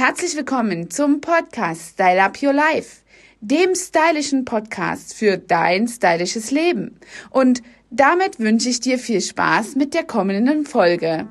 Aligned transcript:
Herzlich 0.00 0.36
willkommen 0.36 0.92
zum 0.92 1.20
Podcast 1.20 1.94
Style 1.94 2.22
Up 2.22 2.40
Your 2.40 2.52
Life, 2.52 2.98
dem 3.40 3.74
stylischen 3.74 4.44
Podcast 4.44 5.12
für 5.12 5.38
dein 5.38 5.88
stylisches 5.88 6.52
Leben. 6.52 7.00
Und 7.30 7.62
damit 7.90 8.38
wünsche 8.38 8.68
ich 8.68 8.78
dir 8.78 9.00
viel 9.00 9.20
Spaß 9.20 9.74
mit 9.74 9.94
der 9.94 10.04
kommenden 10.04 10.66
Folge. 10.66 11.26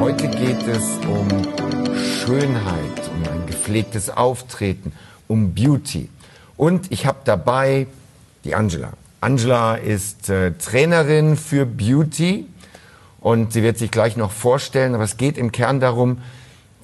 Heute 0.00 0.28
geht 0.28 0.66
es 0.66 0.96
um 1.06 1.28
Schönheit, 2.24 3.10
um 3.14 3.30
ein 3.30 3.46
gepflegtes 3.46 4.08
Auftreten, 4.08 4.92
um 5.28 5.52
Beauty. 5.52 6.08
Und 6.56 6.90
ich 6.90 7.04
habe 7.04 7.18
dabei 7.26 7.88
die 8.44 8.54
Angela. 8.54 8.94
Angela 9.20 9.74
ist 9.74 10.30
äh, 10.30 10.52
Trainerin 10.52 11.36
für 11.36 11.66
Beauty 11.66 12.46
und 13.20 13.52
sie 13.52 13.62
wird 13.62 13.78
sich 13.78 13.90
gleich 13.90 14.16
noch 14.16 14.30
vorstellen, 14.30 14.94
aber 14.94 15.04
es 15.04 15.16
geht 15.16 15.38
im 15.38 15.52
Kern 15.52 15.80
darum, 15.80 16.18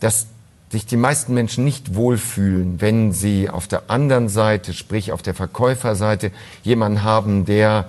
dass 0.00 0.26
sich 0.70 0.86
die 0.86 0.96
meisten 0.96 1.34
Menschen 1.34 1.64
nicht 1.64 1.94
wohlfühlen, 1.94 2.80
wenn 2.80 3.12
sie 3.12 3.50
auf 3.50 3.68
der 3.68 3.90
anderen 3.90 4.28
Seite, 4.28 4.72
sprich 4.72 5.12
auf 5.12 5.22
der 5.22 5.34
Verkäuferseite, 5.34 6.32
jemanden 6.62 7.02
haben, 7.02 7.44
der 7.44 7.86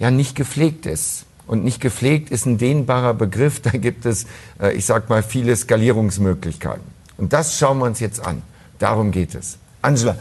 ja 0.00 0.10
nicht 0.10 0.34
gepflegt 0.34 0.86
ist. 0.86 1.24
Und 1.46 1.64
nicht 1.64 1.80
gepflegt 1.80 2.30
ist 2.30 2.46
ein 2.46 2.58
dehnbarer 2.58 3.14
Begriff. 3.14 3.60
Da 3.62 3.70
gibt 3.70 4.06
es, 4.06 4.26
äh, 4.60 4.72
ich 4.72 4.86
sag 4.86 5.08
mal, 5.08 5.22
viele 5.22 5.54
Skalierungsmöglichkeiten. 5.54 6.84
Und 7.16 7.32
das 7.32 7.58
schauen 7.58 7.78
wir 7.78 7.86
uns 7.86 8.00
jetzt 8.00 8.24
an. 8.24 8.42
Darum 8.78 9.12
geht 9.12 9.34
es. 9.34 9.58
Angela, 9.82 10.16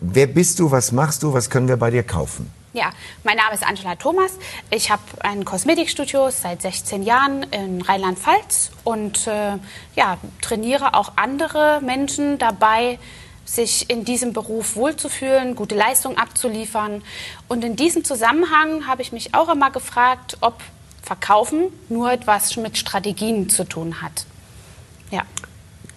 wer 0.00 0.26
bist 0.26 0.58
du? 0.58 0.70
Was 0.70 0.92
machst 0.92 1.22
du? 1.22 1.32
Was 1.32 1.50
können 1.50 1.68
wir 1.68 1.76
bei 1.76 1.90
dir 1.90 2.02
kaufen? 2.02 2.50
Ja, 2.74 2.90
mein 3.24 3.38
Name 3.38 3.54
ist 3.54 3.66
Angela 3.66 3.96
Thomas. 3.96 4.32
Ich 4.70 4.90
habe 4.90 5.02
ein 5.20 5.46
Kosmetikstudio 5.46 6.28
seit 6.28 6.60
16 6.60 7.02
Jahren 7.02 7.44
in 7.44 7.80
Rheinland-Pfalz 7.80 8.72
und 8.84 9.26
äh, 9.26 9.56
ja, 9.96 10.18
trainiere 10.42 10.92
auch 10.92 11.12
andere 11.16 11.80
Menschen 11.82 12.36
dabei, 12.36 12.98
sich 13.46 13.88
in 13.88 14.04
diesem 14.04 14.34
Beruf 14.34 14.76
wohlzufühlen, 14.76 15.56
gute 15.56 15.74
Leistung 15.76 16.18
abzuliefern. 16.18 17.02
Und 17.48 17.64
in 17.64 17.74
diesem 17.74 18.04
Zusammenhang 18.04 18.86
habe 18.86 19.00
ich 19.00 19.12
mich 19.12 19.34
auch 19.34 19.48
immer 19.48 19.70
gefragt, 19.70 20.36
ob 20.42 20.60
Verkaufen 21.02 21.72
nur 21.88 22.12
etwas 22.12 22.58
mit 22.58 22.76
Strategien 22.76 23.48
zu 23.48 23.64
tun 23.64 24.02
hat. 24.02 24.26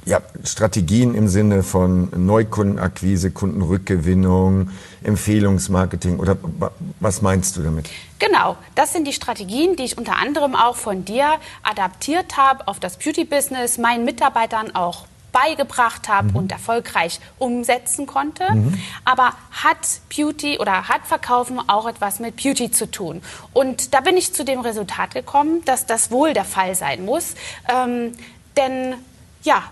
Ja. 0.05 0.21
Strategien 0.43 1.13
im 1.13 1.27
Sinne 1.27 1.61
von 1.63 2.09
Neukundenakquise, 2.15 3.31
Kundenrückgewinnung, 3.31 4.71
Empfehlungsmarketing 5.03 6.19
oder 6.19 6.37
was 6.99 7.21
meinst 7.21 7.55
du 7.57 7.61
damit? 7.61 7.89
Genau, 8.17 8.57
das 8.75 8.93
sind 8.93 9.07
die 9.07 9.13
Strategien, 9.13 9.75
die 9.75 9.83
ich 9.83 9.97
unter 9.97 10.17
anderem 10.17 10.55
auch 10.55 10.75
von 10.75 11.05
dir 11.05 11.33
adaptiert 11.63 12.37
habe 12.37 12.67
auf 12.67 12.79
das 12.79 12.97
Beauty-Business, 12.97 13.77
meinen 13.77 14.05
Mitarbeitern 14.05 14.73
auch 14.75 15.05
beigebracht 15.31 16.09
habe 16.09 16.29
mhm. 16.29 16.35
und 16.35 16.51
erfolgreich 16.51 17.19
umsetzen 17.39 18.05
konnte. 18.05 18.51
Mhm. 18.51 18.81
Aber 19.05 19.33
hat 19.51 19.77
Beauty 20.15 20.59
oder 20.59 20.87
hat 20.87 21.05
Verkaufen 21.05 21.59
auch 21.67 21.87
etwas 21.87 22.19
mit 22.19 22.35
Beauty 22.35 22.71
zu 22.71 22.89
tun? 22.89 23.21
Und 23.53 23.93
da 23.93 24.01
bin 24.01 24.17
ich 24.17 24.33
zu 24.33 24.43
dem 24.43 24.59
Resultat 24.59 25.13
gekommen, 25.13 25.63
dass 25.65 25.85
das 25.85 26.11
wohl 26.11 26.33
der 26.33 26.45
Fall 26.45 26.75
sein 26.75 27.05
muss. 27.05 27.35
Ähm, 27.73 28.13
denn 28.57 28.95
ja, 29.43 29.63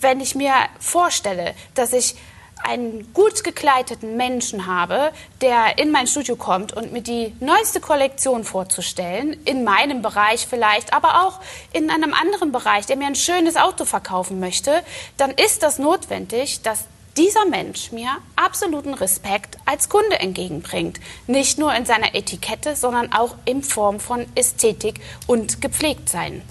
wenn 0.00 0.20
ich 0.20 0.34
mir 0.34 0.54
vorstelle, 0.78 1.54
dass 1.74 1.92
ich 1.92 2.16
einen 2.62 3.12
gut 3.12 3.44
gekleideten 3.44 4.16
Menschen 4.16 4.66
habe, 4.66 5.12
der 5.40 5.78
in 5.78 5.90
mein 5.90 6.06
Studio 6.06 6.36
kommt 6.36 6.72
und 6.72 6.92
mir 6.92 7.02
die 7.02 7.34
neueste 7.40 7.80
Kollektion 7.80 8.44
vorzustellen, 8.44 9.36
in 9.44 9.64
meinem 9.64 10.02
Bereich 10.02 10.46
vielleicht, 10.48 10.94
aber 10.94 11.26
auch 11.26 11.40
in 11.72 11.90
einem 11.90 12.14
anderen 12.14 12.52
Bereich, 12.52 12.86
der 12.86 12.96
mir 12.96 13.06
ein 13.06 13.14
schönes 13.14 13.56
Auto 13.56 13.84
verkaufen 13.84 14.40
möchte, 14.40 14.82
dann 15.16 15.30
ist 15.30 15.62
das 15.62 15.78
notwendig, 15.78 16.62
dass 16.62 16.84
dieser 17.16 17.44
Mensch 17.46 17.92
mir 17.92 18.08
absoluten 18.34 18.94
Respekt 18.94 19.58
als 19.66 19.88
Kunde 19.88 20.18
entgegenbringt. 20.18 20.98
Nicht 21.26 21.58
nur 21.58 21.72
in 21.74 21.86
seiner 21.86 22.14
Etikette, 22.14 22.74
sondern 22.74 23.12
auch 23.12 23.36
in 23.44 23.62
Form 23.62 24.00
von 24.00 24.26
Ästhetik 24.34 25.00
und 25.26 25.60
Gepflegtsein. 25.60 26.42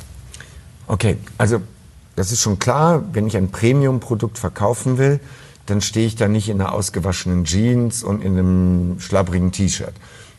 Okay, 0.88 1.18
also 1.38 1.62
das 2.16 2.32
ist 2.32 2.42
schon 2.42 2.60
klar, 2.60 3.04
wenn 3.14 3.28
ich 3.28 3.38
ein 3.38 3.52
Premium-Produkt 3.52 4.38
verkaufen 4.38 4.98
will, 4.98 5.20
dann 5.66 5.82
stehe 5.82 6.06
ich 6.06 6.16
da 6.16 6.28
nicht 6.28 6.50
in 6.50 6.62
einer 6.62 6.74
ausgewaschenen 6.74 7.46
Jeans 7.46 8.04
und 8.04 8.24
in 8.24 8.38
einem 8.38 9.00
schlabbrigen 9.00 9.52
T-Shirt. 9.52 9.94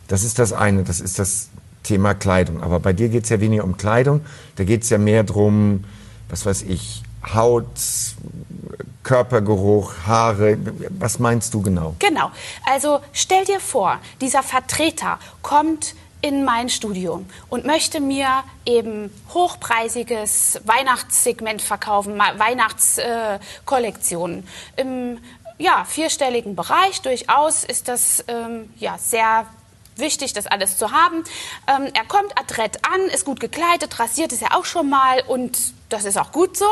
Das 0.08 0.22
ist 0.22 0.38
das 0.38 0.52
eine, 0.52 0.84
das 0.84 1.00
ist 1.00 1.18
das 1.18 1.48
Thema 1.82 2.14
Kleidung. 2.14 2.62
Aber 2.62 2.78
bei 2.80 2.92
dir 2.92 3.08
geht 3.08 3.24
es 3.24 3.30
ja 3.30 3.40
weniger 3.40 3.64
um 3.64 3.76
Kleidung, 3.76 4.20
da 4.56 4.64
geht 4.64 4.82
es 4.82 4.90
ja 4.90 4.98
mehr 4.98 5.24
darum, 5.24 5.84
was 6.28 6.44
weiß 6.44 6.62
ich, 6.62 7.02
Haut, 7.32 7.66
Körpergeruch, 9.02 9.92
Haare. 10.06 10.58
Was 10.98 11.18
meinst 11.18 11.54
du 11.54 11.62
genau? 11.62 11.94
Genau. 11.98 12.30
Also 12.70 13.00
stell 13.12 13.44
dir 13.44 13.60
vor, 13.60 13.98
dieser 14.20 14.42
Vertreter 14.42 15.18
kommt 15.42 15.94
in 16.24 16.42
mein 16.42 16.68
Studio 16.70 17.22
und 17.50 17.66
möchte 17.66 18.00
mir 18.00 18.42
eben 18.64 19.12
hochpreisiges 19.34 20.58
Weihnachtssegment 20.64 21.60
verkaufen, 21.60 22.18
Weihnachtskollektionen. 22.18 24.48
Äh, 24.76 24.80
Im 24.80 25.18
ja, 25.58 25.84
vierstelligen 25.84 26.56
Bereich 26.56 27.02
durchaus 27.02 27.64
ist 27.64 27.88
das 27.88 28.24
ähm, 28.26 28.72
ja, 28.78 28.96
sehr 28.96 29.44
wichtig, 29.96 30.32
das 30.32 30.46
alles 30.46 30.78
zu 30.78 30.92
haben. 30.92 31.24
Ähm, 31.68 31.90
er 31.92 32.06
kommt 32.06 32.38
adrett 32.38 32.78
an, 32.86 33.02
ist 33.12 33.26
gut 33.26 33.38
gekleidet, 33.38 34.00
rasiert 34.00 34.32
ist 34.32 34.40
er 34.40 34.56
auch 34.56 34.64
schon 34.64 34.88
mal 34.88 35.20
und 35.28 35.74
das 35.90 36.06
ist 36.06 36.16
auch 36.16 36.32
gut 36.32 36.56
so. 36.56 36.64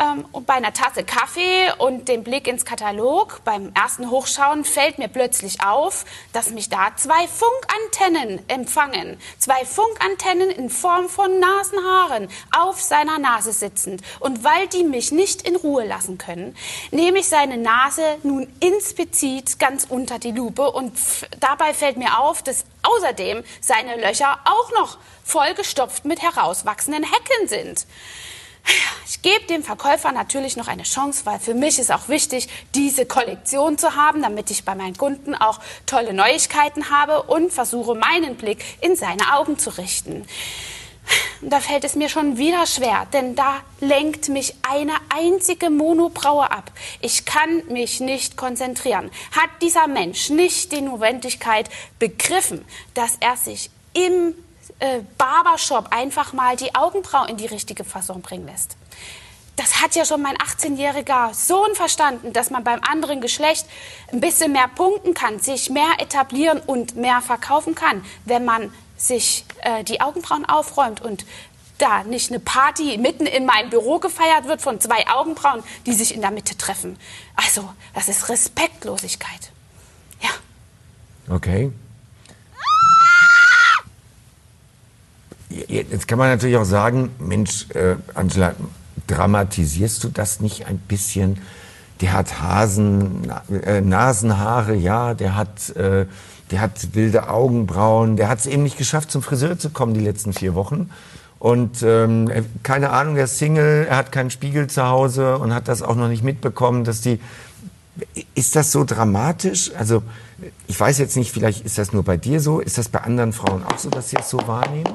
Ähm, 0.00 0.24
und 0.32 0.46
bei 0.46 0.54
einer 0.54 0.72
Tasse 0.72 1.04
Kaffee 1.04 1.72
und 1.78 2.08
dem 2.08 2.24
Blick 2.24 2.48
ins 2.48 2.64
Katalog 2.64 3.40
beim 3.44 3.72
ersten 3.74 4.10
Hochschauen 4.10 4.64
fällt 4.64 4.98
mir 4.98 5.08
plötzlich 5.08 5.62
auf, 5.64 6.04
dass 6.32 6.50
mich 6.50 6.68
da 6.68 6.96
zwei 6.96 7.28
Funkantennen 7.28 8.48
empfangen. 8.48 9.18
Zwei 9.38 9.64
Funkantennen 9.64 10.50
in 10.50 10.70
Form 10.70 11.08
von 11.08 11.38
Nasenhaaren 11.38 12.28
auf 12.50 12.80
seiner 12.80 13.18
Nase 13.18 13.52
sitzend. 13.52 14.02
Und 14.20 14.42
weil 14.42 14.66
die 14.68 14.84
mich 14.84 15.12
nicht 15.12 15.42
in 15.42 15.56
Ruhe 15.56 15.86
lassen 15.86 16.18
können, 16.18 16.56
nehme 16.90 17.20
ich 17.20 17.28
seine 17.28 17.56
Nase 17.56 18.18
nun 18.22 18.48
inspizit 18.60 19.58
ganz 19.58 19.86
unter 19.88 20.18
die 20.18 20.32
Lupe 20.32 20.70
und 20.72 20.92
dabei 21.38 21.72
fällt 21.72 21.96
mir 21.96 22.18
auf, 22.18 22.42
dass 22.42 22.64
außerdem 22.82 23.44
seine 23.60 23.96
Löcher 23.96 24.38
auch 24.44 24.72
noch 24.72 24.98
vollgestopft 25.24 26.04
mit 26.04 26.20
herauswachsenden 26.20 27.04
Hecken 27.04 27.48
sind. 27.48 27.86
Ich 29.06 29.22
gebe 29.22 29.44
dem 29.46 29.62
Verkäufer 29.62 30.12
natürlich 30.12 30.56
noch 30.56 30.68
eine 30.68 30.82
Chance, 30.82 31.26
weil 31.26 31.38
für 31.38 31.54
mich 31.54 31.78
ist 31.78 31.92
auch 31.92 32.08
wichtig, 32.08 32.48
diese 32.74 33.06
Kollektion 33.06 33.78
zu 33.78 33.94
haben, 33.96 34.22
damit 34.22 34.50
ich 34.50 34.64
bei 34.64 34.74
meinen 34.74 34.96
Kunden 34.96 35.34
auch 35.34 35.60
tolle 35.86 36.12
Neuigkeiten 36.12 36.90
habe 36.90 37.22
und 37.22 37.52
versuche, 37.52 37.94
meinen 37.94 38.36
Blick 38.36 38.64
in 38.80 38.96
seine 38.96 39.34
Augen 39.34 39.58
zu 39.58 39.70
richten. 39.70 40.26
Und 41.42 41.50
da 41.50 41.60
fällt 41.60 41.84
es 41.84 41.94
mir 41.94 42.08
schon 42.08 42.38
wieder 42.38 42.66
schwer, 42.66 43.06
denn 43.12 43.34
da 43.34 43.60
lenkt 43.80 44.28
mich 44.28 44.54
eine 44.62 44.94
einzige 45.14 45.68
Monobraue 45.68 46.50
ab. 46.50 46.72
Ich 47.00 47.26
kann 47.26 47.62
mich 47.68 48.00
nicht 48.00 48.36
konzentrieren. 48.36 49.10
Hat 49.32 49.50
dieser 49.60 49.86
Mensch 49.86 50.30
nicht 50.30 50.72
die 50.72 50.80
Notwendigkeit 50.80 51.68
begriffen, 51.98 52.64
dass 52.94 53.16
er 53.20 53.36
sich 53.36 53.70
im 53.92 54.34
äh, 54.78 55.00
Barbershop 55.18 55.88
einfach 55.90 56.32
mal 56.32 56.56
die 56.56 56.74
Augenbrauen 56.74 57.28
in 57.28 57.36
die 57.36 57.46
richtige 57.46 57.84
Fassung 57.84 58.22
bringen 58.22 58.46
lässt. 58.46 58.76
Das 59.56 59.80
hat 59.80 59.94
ja 59.94 60.04
schon 60.04 60.20
mein 60.20 60.36
18-jähriger 60.36 61.32
Sohn 61.32 61.74
verstanden, 61.74 62.32
dass 62.32 62.50
man 62.50 62.64
beim 62.64 62.80
anderen 62.82 63.20
Geschlecht 63.20 63.66
ein 64.12 64.20
bisschen 64.20 64.52
mehr 64.52 64.68
punkten 64.68 65.14
kann, 65.14 65.38
sich 65.38 65.70
mehr 65.70 65.92
etablieren 65.98 66.60
und 66.60 66.96
mehr 66.96 67.20
verkaufen 67.20 67.74
kann, 67.74 68.04
wenn 68.24 68.44
man 68.44 68.72
sich 68.96 69.44
äh, 69.62 69.84
die 69.84 70.00
Augenbrauen 70.00 70.44
aufräumt 70.44 71.00
und 71.00 71.24
da 71.78 72.04
nicht 72.04 72.30
eine 72.30 72.40
Party 72.40 72.98
mitten 72.98 73.26
in 73.26 73.46
meinem 73.46 73.70
Büro 73.70 73.98
gefeiert 73.98 74.46
wird 74.46 74.60
von 74.62 74.80
zwei 74.80 75.06
Augenbrauen, 75.08 75.62
die 75.86 75.92
sich 75.92 76.14
in 76.14 76.20
der 76.20 76.30
Mitte 76.30 76.56
treffen. 76.56 76.98
Also, 77.36 77.68
das 77.94 78.08
ist 78.08 78.28
Respektlosigkeit. 78.28 79.50
Ja. 80.20 80.30
Okay. 81.34 81.72
Jetzt 85.68 86.08
kann 86.08 86.18
man 86.18 86.30
natürlich 86.30 86.56
auch 86.56 86.64
sagen, 86.64 87.10
Mensch, 87.18 87.66
äh, 87.70 87.96
Angela, 88.14 88.54
dramatisierst 89.06 90.02
du 90.02 90.08
das 90.08 90.40
nicht 90.40 90.66
ein 90.66 90.78
bisschen? 90.78 91.38
Der 92.00 92.12
hat 92.12 92.42
Hasen, 92.42 93.30
äh, 93.64 93.80
Nasenhaare, 93.80 94.74
ja, 94.74 95.14
der 95.14 95.36
hat, 95.36 95.70
äh, 95.76 96.06
der 96.50 96.60
hat 96.60 96.94
wilde 96.94 97.28
Augenbrauen, 97.28 98.16
der 98.16 98.28
hat 98.28 98.40
es 98.40 98.46
eben 98.46 98.64
nicht 98.64 98.76
geschafft, 98.76 99.10
zum 99.10 99.22
Friseur 99.22 99.58
zu 99.58 99.70
kommen 99.70 99.94
die 99.94 100.00
letzten 100.00 100.32
vier 100.32 100.54
Wochen. 100.54 100.90
Und 101.38 101.82
ähm, 101.82 102.30
keine 102.62 102.90
Ahnung, 102.90 103.16
er 103.16 103.24
ist 103.24 103.38
Single, 103.38 103.86
er 103.88 103.96
hat 103.96 104.12
keinen 104.12 104.30
Spiegel 104.30 104.66
zu 104.66 104.88
Hause 104.88 105.38
und 105.38 105.54
hat 105.54 105.68
das 105.68 105.82
auch 105.82 105.94
noch 105.94 106.08
nicht 106.08 106.24
mitbekommen, 106.24 106.84
dass 106.84 107.02
die. 107.02 107.20
Ist 108.34 108.56
das 108.56 108.72
so 108.72 108.84
dramatisch? 108.84 109.70
Also 109.78 110.02
ich 110.66 110.80
weiß 110.80 110.98
jetzt 110.98 111.16
nicht, 111.16 111.30
vielleicht 111.30 111.64
ist 111.64 111.78
das 111.78 111.92
nur 111.92 112.02
bei 112.02 112.16
dir 112.16 112.40
so. 112.40 112.60
Ist 112.60 112.78
das 112.78 112.88
bei 112.88 113.00
anderen 113.00 113.32
Frauen 113.32 113.62
auch 113.62 113.78
so, 113.78 113.90
dass 113.90 114.10
sie 114.10 114.16
es 114.16 114.30
so 114.30 114.38
wahrnehmen? 114.46 114.88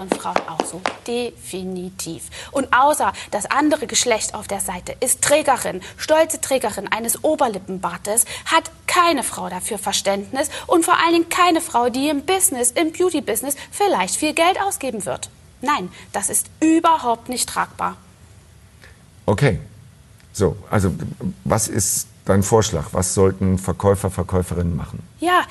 Anderen 0.00 0.20
Frauen 0.20 0.36
auch 0.48 0.64
so. 0.64 0.80
Definitiv. 1.06 2.24
Und 2.50 2.72
außer 2.72 3.12
das 3.30 3.46
andere 3.50 3.86
Geschlecht 3.86 4.34
auf 4.34 4.48
der 4.48 4.60
Seite 4.60 4.94
ist 5.00 5.22
Trägerin, 5.22 5.80
stolze 5.96 6.40
Trägerin 6.40 6.88
eines 6.88 7.22
Oberlippenbartes, 7.22 8.24
hat 8.46 8.70
keine 8.86 9.22
Frau 9.22 9.48
dafür 9.48 9.78
Verständnis 9.78 10.50
und 10.66 10.84
vor 10.84 10.94
allen 10.98 11.12
Dingen 11.12 11.28
keine 11.28 11.60
Frau, 11.60 11.88
die 11.88 12.08
im 12.08 12.24
Business, 12.24 12.70
im 12.72 12.92
Beauty-Business 12.92 13.56
vielleicht 13.70 14.16
viel 14.16 14.34
Geld 14.34 14.60
ausgeben 14.60 15.04
wird. 15.04 15.30
Nein, 15.62 15.90
das 16.12 16.30
ist 16.30 16.46
überhaupt 16.60 17.28
nicht 17.28 17.48
tragbar. 17.48 17.96
Okay. 19.26 19.60
So, 20.32 20.56
also 20.70 20.94
was 21.44 21.68
ist 21.68 22.06
dein 22.24 22.42
Vorschlag? 22.42 22.86
Was 22.92 23.14
sollten 23.14 23.58
Verkäufer, 23.58 24.10
Verkäuferinnen 24.10 24.76
machen? 24.76 25.02
Ja, 25.18 25.42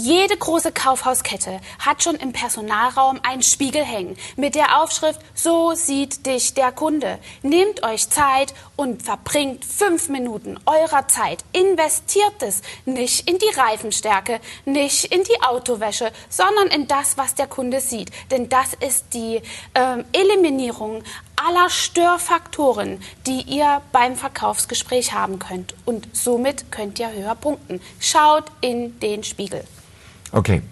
jede 0.00 0.36
große 0.36 0.72
Kaufhauskette 0.72 1.60
hat 1.78 2.02
schon 2.02 2.16
im 2.16 2.32
Personalraum 2.32 3.20
einen 3.22 3.42
Spiegel 3.42 3.84
hängen 3.84 4.16
mit 4.36 4.54
der 4.54 4.80
Aufschrift 4.80 5.20
So 5.34 5.74
sieht 5.74 6.24
dich 6.26 6.54
der 6.54 6.72
Kunde. 6.72 7.18
Nehmt 7.42 7.82
euch 7.82 8.08
Zeit 8.08 8.54
und 8.76 9.02
verbringt 9.02 9.64
fünf 9.64 10.08
Minuten 10.08 10.58
eurer 10.64 11.06
Zeit. 11.08 11.44
Investiert 11.52 12.40
es 12.40 12.62
nicht 12.86 13.28
in 13.28 13.36
die 13.38 13.58
Reifenstärke, 13.60 14.40
nicht 14.64 15.04
in 15.06 15.22
die 15.22 15.42
Autowäsche, 15.42 16.12
sondern 16.30 16.68
in 16.68 16.88
das, 16.88 17.18
was 17.18 17.34
der 17.34 17.46
Kunde 17.46 17.80
sieht. 17.80 18.10
Denn 18.30 18.48
das 18.48 18.72
ist 18.74 19.12
die 19.12 19.42
ähm, 19.74 20.04
Eliminierung 20.12 21.02
aller 21.36 21.68
Störfaktoren, 21.68 23.02
die 23.26 23.42
ihr 23.42 23.82
beim 23.92 24.16
Verkaufsgespräch 24.16 25.12
haben 25.12 25.38
könnt. 25.38 25.74
Und 25.84 26.08
somit 26.16 26.72
könnt 26.72 26.98
ihr 26.98 27.12
höher 27.12 27.34
punkten. 27.34 27.80
Schaut 27.98 28.44
in 28.62 28.98
den 29.00 29.24
Spiegel. 29.24 29.64
Okay. 30.32 30.62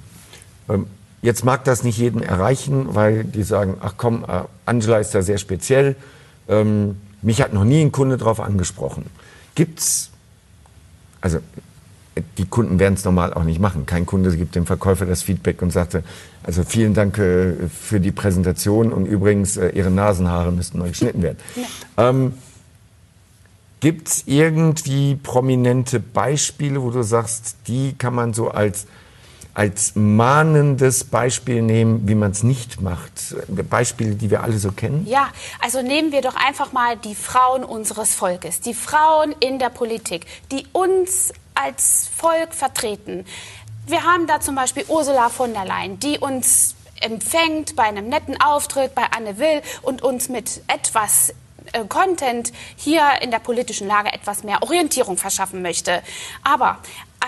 Ähm, 0.69 0.87
jetzt 1.23 1.45
mag 1.45 1.65
das 1.65 1.83
nicht 1.83 1.99
jeden 1.99 2.23
erreichen, 2.23 2.95
weil 2.95 3.25
die 3.25 3.43
sagen, 3.43 3.77
ach 3.81 3.95
komm, 3.97 4.25
äh, 4.25 4.43
Angela 4.67 4.99
ist 4.99 5.15
da 5.15 5.23
sehr 5.23 5.39
speziell. 5.39 5.97
Ähm, 6.49 6.97
mich 7.23 7.43
hat 7.43 7.53
noch 7.53 7.65
nie 7.65 7.81
ein 7.81 7.93
Kunde 7.93 8.17
darauf 8.17 8.41
angesprochen. 8.41 9.07
Gibt's, 9.55 10.11
also 11.21 11.41
die 12.37 12.47
Kunden 12.47 12.79
werden 12.79 12.95
es 12.95 13.05
normal 13.05 13.33
auch 13.35 13.45
nicht 13.45 13.61
machen. 13.61 13.87
Kein 13.87 14.07
Kunde 14.07 14.37
gibt 14.37 14.55
dem 14.55 14.67
Verkäufer 14.67 15.07
das 15.07 15.23
Feedback 15.23 15.63
und 15.63 15.71
sagte, 15.71 16.03
also 16.43 16.63
vielen 16.65 16.95
Dank 16.95 17.19
äh, 17.19 17.55
für 17.69 18.01
die 18.01 18.13
Präsentation 18.13 18.93
und 18.93 19.07
übrigens, 19.07 19.57
äh, 19.57 19.71
Ihre 19.71 19.91
Nasenhaare 19.91 20.53
müssten 20.53 20.79
neu 20.79 20.89
geschnitten 20.89 21.23
werden. 21.23 21.39
Ja. 21.57 22.11
Ähm, 22.11 22.35
Gibt 23.81 24.09
es 24.09 24.25
irgendwie 24.27 25.15
prominente 25.15 26.01
Beispiele, 26.01 26.83
wo 26.83 26.91
du 26.91 27.03
sagst, 27.03 27.57
die 27.69 27.95
kann 27.97 28.13
man 28.13 28.35
so 28.35 28.49
als 28.49 28.87
als 29.55 29.97
mahnendes 29.97 31.05
Beispiel 31.05 31.62
nehmen, 31.62 32.06
wie 32.09 32.15
man 32.15 32.31
es 32.31 32.43
nicht 32.43 32.81
macht? 32.81 33.35
Beispiele, 33.49 34.15
die 34.15 34.31
wir 34.31 34.43
alle 34.43 34.59
so 34.59 34.73
kennen? 34.73 35.06
Ja, 35.06 35.31
also 35.61 35.83
nehmen 35.83 36.12
wir 36.12 36.23
doch 36.23 36.37
einfach 36.37 36.73
mal 36.73 36.97
die 36.97 37.15
Frauen 37.15 37.65
unseres 37.65 38.15
Volkes, 38.15 38.61
die 38.61 38.75
Frauen 38.75 39.35
in 39.41 39.59
der 39.59 39.71
Politik, 39.71 40.27
die 40.53 40.67
uns 40.73 41.33
als 41.55 42.09
Volk 42.17 42.55
vertreten. 42.55 43.25
Wir 43.87 44.05
haben 44.05 44.27
da 44.27 44.41
zum 44.41 44.55
Beispiel 44.55 44.85
Ursula 44.87 45.29
von 45.29 45.53
der 45.53 45.65
Leyen, 45.65 45.99
die 45.99 46.19
uns 46.19 46.75
empfängt 47.00 47.75
bei 47.75 47.85
einem 47.85 48.09
netten 48.09 48.41
Auftritt 48.41 48.95
bei 48.95 49.05
Anne 49.17 49.39
Will 49.39 49.62
und 49.83 50.03
uns 50.03 50.29
mit 50.29 50.62
etwas 50.67 51.35
äh, 51.73 51.85
Content 51.89 52.53
hier 52.77 53.03
in 53.23 53.31
der 53.31 53.39
politischen 53.39 53.87
Lage 53.87 54.12
etwas 54.12 54.43
mehr 54.43 54.62
Orientierung 54.62 55.17
verschaffen 55.17 55.62
möchte. 55.62 56.03
Aber 56.43 56.79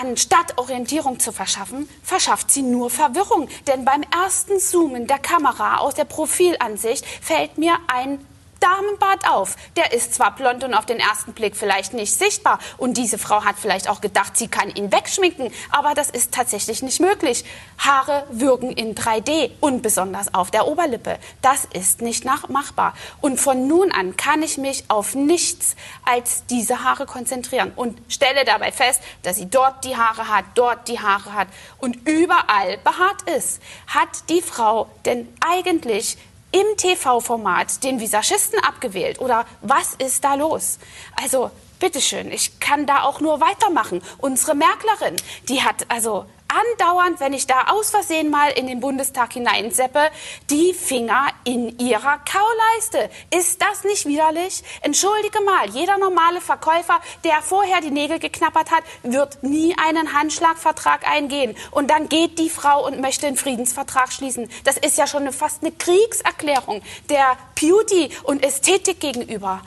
Anstatt 0.00 0.56
Orientierung 0.56 1.20
zu 1.20 1.30
verschaffen, 1.30 1.86
verschafft 2.02 2.50
sie 2.50 2.62
nur 2.62 2.88
Verwirrung. 2.88 3.48
Denn 3.66 3.84
beim 3.84 4.02
ersten 4.02 4.58
Zoomen 4.58 5.06
der 5.06 5.18
Kamera 5.18 5.76
aus 5.76 5.92
der 5.92 6.06
Profilansicht 6.06 7.04
fällt 7.04 7.58
mir 7.58 7.76
ein 7.86 8.18
Damenbart 8.60 9.28
auf. 9.28 9.56
Der 9.76 9.92
ist 9.92 10.14
zwar 10.14 10.34
blond 10.34 10.64
und 10.64 10.74
auf 10.74 10.86
den 10.86 10.98
ersten 10.98 11.32
Blick 11.32 11.56
vielleicht 11.56 11.94
nicht 11.94 12.12
sichtbar. 12.14 12.58
Und 12.76 12.96
diese 12.96 13.18
Frau 13.18 13.44
hat 13.44 13.56
vielleicht 13.58 13.88
auch 13.88 14.00
gedacht, 14.00 14.36
sie 14.36 14.48
kann 14.48 14.70
ihn 14.70 14.92
wegschminken. 14.92 15.50
Aber 15.70 15.94
das 15.94 16.10
ist 16.10 16.32
tatsächlich 16.32 16.82
nicht 16.82 17.00
möglich. 17.00 17.44
Haare 17.78 18.26
wirken 18.30 18.70
in 18.70 18.94
3D 18.94 19.50
und 19.60 19.82
besonders 19.82 20.34
auf 20.34 20.50
der 20.50 20.66
Oberlippe. 20.68 21.18
Das 21.42 21.66
ist 21.72 22.02
nicht 22.02 22.24
machbar. 22.24 22.94
Und 23.20 23.40
von 23.40 23.66
nun 23.66 23.90
an 23.92 24.16
kann 24.16 24.42
ich 24.42 24.58
mich 24.58 24.84
auf 24.88 25.14
nichts 25.14 25.76
als 26.04 26.44
diese 26.46 26.84
Haare 26.84 27.06
konzentrieren 27.06 27.72
und 27.74 28.00
stelle 28.08 28.44
dabei 28.44 28.72
fest, 28.72 29.00
dass 29.22 29.36
sie 29.36 29.48
dort 29.48 29.84
die 29.84 29.96
Haare 29.96 30.28
hat, 30.28 30.44
dort 30.54 30.88
die 30.88 31.00
Haare 31.00 31.32
hat 31.32 31.48
und 31.78 32.08
überall 32.08 32.78
behaart 32.78 33.22
ist. 33.36 33.60
Hat 33.86 34.28
die 34.28 34.42
Frau 34.42 34.88
denn 35.04 35.28
eigentlich 35.40 36.18
im 36.52 36.76
TV-Format 36.76 37.84
den 37.84 38.00
Visagisten 38.00 38.58
abgewählt? 38.60 39.20
Oder 39.20 39.46
was 39.60 39.94
ist 39.94 40.24
da 40.24 40.34
los? 40.34 40.78
Also, 41.20 41.50
bitteschön, 41.78 42.30
ich 42.30 42.60
kann 42.60 42.86
da 42.86 43.02
auch 43.02 43.20
nur 43.20 43.40
weitermachen. 43.40 44.02
Unsere 44.18 44.54
Merklerin, 44.54 45.16
die 45.48 45.62
hat 45.62 45.86
also 45.88 46.26
andauernd, 46.50 47.20
wenn 47.20 47.32
ich 47.32 47.46
da 47.46 47.68
aus 47.68 47.90
Versehen 47.90 48.30
mal 48.30 48.50
in 48.50 48.66
den 48.66 48.80
Bundestag 48.80 49.32
hineinseppe, 49.32 50.10
die 50.50 50.74
Finger 50.74 51.28
in 51.44 51.78
ihrer 51.78 52.18
Kauleiste. 52.18 53.10
Ist 53.36 53.62
das 53.62 53.84
nicht 53.84 54.06
widerlich? 54.06 54.62
Entschuldige 54.82 55.40
mal, 55.42 55.68
jeder 55.70 55.98
normale 55.98 56.40
Verkäufer, 56.40 57.00
der 57.24 57.42
vorher 57.42 57.80
die 57.80 57.90
Nägel 57.90 58.18
geknappert 58.18 58.70
hat, 58.70 58.84
wird 59.02 59.42
nie 59.42 59.74
einen 59.78 60.12
Handschlagvertrag 60.12 61.08
eingehen. 61.08 61.56
Und 61.70 61.90
dann 61.90 62.08
geht 62.08 62.38
die 62.38 62.50
Frau 62.50 62.86
und 62.86 63.00
möchte 63.00 63.26
einen 63.26 63.36
Friedensvertrag 63.36 64.12
schließen. 64.12 64.50
Das 64.64 64.76
ist 64.76 64.98
ja 64.98 65.06
schon 65.06 65.30
fast 65.32 65.62
eine 65.62 65.72
Kriegserklärung 65.72 66.82
der 67.08 67.36
Beauty 67.54 68.10
und 68.24 68.44
Ästhetik 68.44 69.00
gegenüber. 69.00 69.62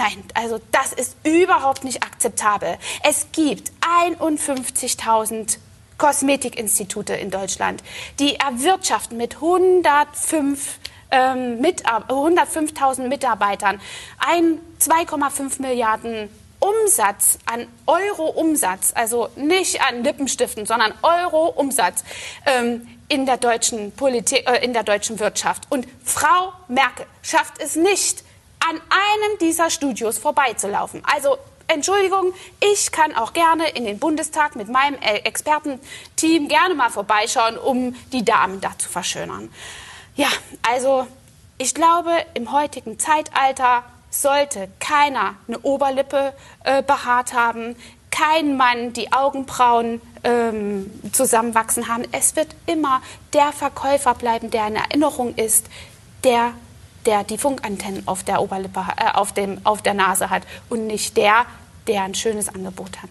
Nein, 0.00 0.24
also 0.32 0.58
das 0.72 0.94
ist 0.94 1.14
überhaupt 1.24 1.84
nicht 1.84 2.02
akzeptabel. 2.02 2.78
Es 3.06 3.26
gibt 3.32 3.70
51.000 4.08 5.58
Kosmetikinstitute 5.98 7.12
in 7.12 7.30
Deutschland, 7.30 7.82
die 8.18 8.36
erwirtschaften 8.36 9.18
mit 9.18 9.34
105 9.34 10.78
ähm, 11.10 11.60
105.000 11.60 13.08
Mitarbeitern 13.08 13.78
ein 14.18 14.58
2,5 14.80 15.60
Milliarden 15.60 16.30
Umsatz 16.60 17.38
an 17.44 17.66
Euro-Umsatz, 17.86 18.92
also 18.94 19.28
nicht 19.36 19.82
an 19.82 20.02
Lippenstiften, 20.02 20.64
sondern 20.64 20.94
Euro-Umsatz 21.02 22.04
ähm, 22.46 22.88
in 23.08 23.26
der 23.26 23.36
deutschen 23.36 23.92
Politik, 23.92 24.48
äh, 24.48 24.64
in 24.64 24.72
der 24.72 24.82
deutschen 24.82 25.20
Wirtschaft. 25.20 25.64
Und 25.68 25.86
Frau 26.02 26.54
Merkel 26.68 27.04
schafft 27.20 27.60
es 27.60 27.76
nicht, 27.76 28.24
an 28.60 28.76
einem 28.76 29.38
dieser 29.40 29.70
Studios 29.70 30.18
vorbeizulaufen. 30.18 31.02
Also 31.04 31.38
Entschuldigung, 31.66 32.32
ich 32.60 32.90
kann 32.90 33.14
auch 33.14 33.32
gerne 33.32 33.68
in 33.70 33.84
den 33.84 33.98
Bundestag 33.98 34.56
mit 34.56 34.68
meinem 34.68 35.00
äh, 35.00 35.18
Expertenteam 35.18 36.48
gerne 36.48 36.74
mal 36.74 36.90
vorbeischauen, 36.90 37.56
um 37.56 37.94
die 38.12 38.24
Damen 38.24 38.60
da 38.60 38.76
zu 38.76 38.88
verschönern. 38.88 39.52
Ja, 40.16 40.28
also 40.62 41.06
ich 41.58 41.74
glaube, 41.74 42.10
im 42.34 42.50
heutigen 42.50 42.98
Zeitalter 42.98 43.84
sollte 44.10 44.68
keiner 44.80 45.36
eine 45.46 45.60
Oberlippe 45.60 46.32
äh, 46.64 46.82
behaart 46.82 47.34
haben, 47.34 47.76
kein 48.10 48.56
Mann 48.56 48.92
die 48.92 49.12
Augenbrauen 49.12 50.00
ähm, 50.24 50.90
zusammenwachsen 51.12 51.86
haben. 51.86 52.02
Es 52.10 52.34
wird 52.34 52.48
immer 52.66 53.00
der 53.32 53.52
Verkäufer 53.52 54.14
bleiben, 54.14 54.50
der 54.50 54.66
in 54.66 54.76
Erinnerung 54.76 55.36
ist, 55.36 55.66
der 56.24 56.54
der 57.06 57.24
die 57.24 57.38
Funkantennen 57.38 58.06
auf 58.06 58.22
der 58.22 58.42
Oberlippe, 58.42 58.84
äh, 58.96 59.10
auf, 59.14 59.32
dem, 59.32 59.58
auf 59.64 59.82
der 59.82 59.94
Nase 59.94 60.30
hat 60.30 60.42
und 60.68 60.86
nicht 60.86 61.16
der, 61.16 61.46
der 61.86 62.02
ein 62.02 62.14
schönes 62.14 62.48
Angebot 62.48 63.02
hat. 63.02 63.10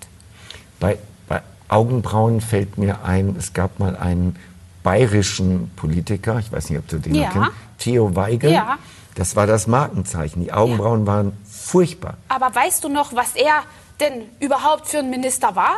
Bei, 0.80 0.98
bei 1.28 1.42
Augenbrauen 1.68 2.42
fällt 2.42 2.78
mir 2.78 3.04
ein, 3.04 3.36
es 3.38 3.54
gab 3.54 3.80
mal 3.80 3.96
einen 3.96 4.38
bayerischen 4.84 5.72
Politiker, 5.76 6.40
ich 6.40 6.52
weiß 6.52 6.70
nicht, 6.70 6.80
ob 6.80 6.88
du 6.88 7.00
den 7.00 7.16
ja. 7.16 7.30
kennst, 7.30 7.52
Theo 7.80 8.16
Weigel. 8.16 8.52
Ja. 8.52 8.78
Das 9.16 9.36
war 9.36 9.48
das 9.48 9.68
Markenzeichen. 9.68 10.44
Die 10.44 10.54
Augenbrauen 10.54 11.02
ja. 11.02 11.08
waren 11.08 11.38
furchtbar. 11.46 12.16
Aber 12.30 12.54
weißt 12.54 12.84
du 12.84 12.90
noch, 12.90 13.14
was 13.14 13.36
er 13.36 13.64
denn 14.00 14.24
überhaupt 14.40 14.88
für 14.88 15.00
ein 15.00 15.10
Minister 15.10 15.56
war? 15.56 15.76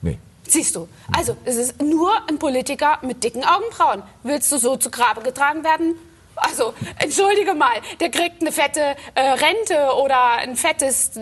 Nee. 0.00 0.18
Siehst 0.46 0.74
du, 0.76 0.88
also 1.12 1.36
es 1.44 1.56
ist 1.56 1.82
nur 1.82 2.10
ein 2.28 2.38
Politiker 2.38 2.98
mit 3.02 3.22
dicken 3.22 3.44
Augenbrauen. 3.44 4.02
Willst 4.22 4.50
du 4.50 4.58
so 4.58 4.76
zu 4.76 4.90
Grabe 4.90 5.20
getragen 5.20 5.62
werden? 5.62 5.94
Also, 6.40 6.74
entschuldige 6.98 7.54
mal, 7.54 7.74
der 8.00 8.10
kriegt 8.10 8.40
eine 8.40 8.52
fette 8.52 8.96
äh, 9.14 9.20
Rente 9.20 9.94
oder 10.02 10.38
ein 10.38 10.56
fettes 10.56 11.12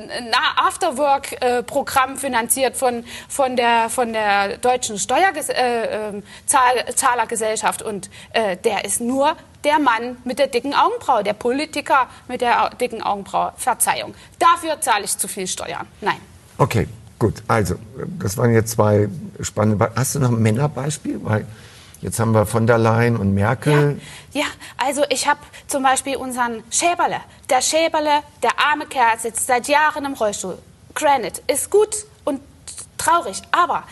Afterwork-Programm 0.56 2.14
äh, 2.14 2.16
finanziert 2.16 2.76
von, 2.76 3.04
von, 3.28 3.56
der, 3.56 3.88
von 3.88 4.12
der 4.12 4.58
deutschen 4.58 4.98
Steuerzahlergesellschaft. 4.98 7.82
Äh, 7.82 7.84
ähm, 7.84 7.90
und 7.90 8.10
äh, 8.32 8.56
der 8.56 8.84
ist 8.84 9.00
nur 9.00 9.36
der 9.64 9.78
Mann 9.78 10.18
mit 10.24 10.38
der 10.38 10.46
dicken 10.46 10.74
Augenbraue, 10.74 11.24
der 11.24 11.32
Politiker 11.32 12.08
mit 12.28 12.40
der 12.40 12.70
dicken 12.80 13.02
Augenbraue. 13.02 13.52
Verzeihung. 13.56 14.14
Dafür 14.38 14.80
zahle 14.80 15.04
ich 15.04 15.16
zu 15.16 15.28
viel 15.28 15.46
Steuern. 15.46 15.86
Nein. 16.00 16.16
Okay, 16.58 16.88
gut. 17.18 17.42
Also, 17.48 17.76
das 18.18 18.36
waren 18.36 18.54
jetzt 18.54 18.72
zwei 18.72 19.08
spannende. 19.40 19.76
Be 19.76 19.90
Hast 19.96 20.14
du 20.14 20.20
noch 20.20 20.30
ein 20.30 20.40
Männerbeispiel? 20.40 21.20
Weil 21.22 21.46
Jetzt 22.06 22.20
haben 22.20 22.30
wir 22.34 22.46
von 22.46 22.68
der 22.68 22.78
Leyen 22.78 23.16
und 23.16 23.34
Merkel. 23.34 24.00
Ja, 24.32 24.42
ja 24.42 24.46
also 24.76 25.02
ich 25.10 25.26
habe 25.26 25.40
zum 25.66 25.82
Beispiel 25.82 26.14
unseren 26.14 26.62
Schäberle. 26.70 27.20
Der 27.50 27.60
Schäberle, 27.60 28.22
der 28.44 28.52
arme 28.60 28.86
Kerl, 28.86 29.18
sitzt 29.18 29.48
seit 29.48 29.66
Jahren 29.66 30.04
im 30.04 30.12
Rollstuhl. 30.12 30.56
Granite 30.94 31.42
ist 31.48 31.68
gut 31.68 32.06
und 32.24 32.40
traurig, 32.96 33.42
aber 33.50 33.82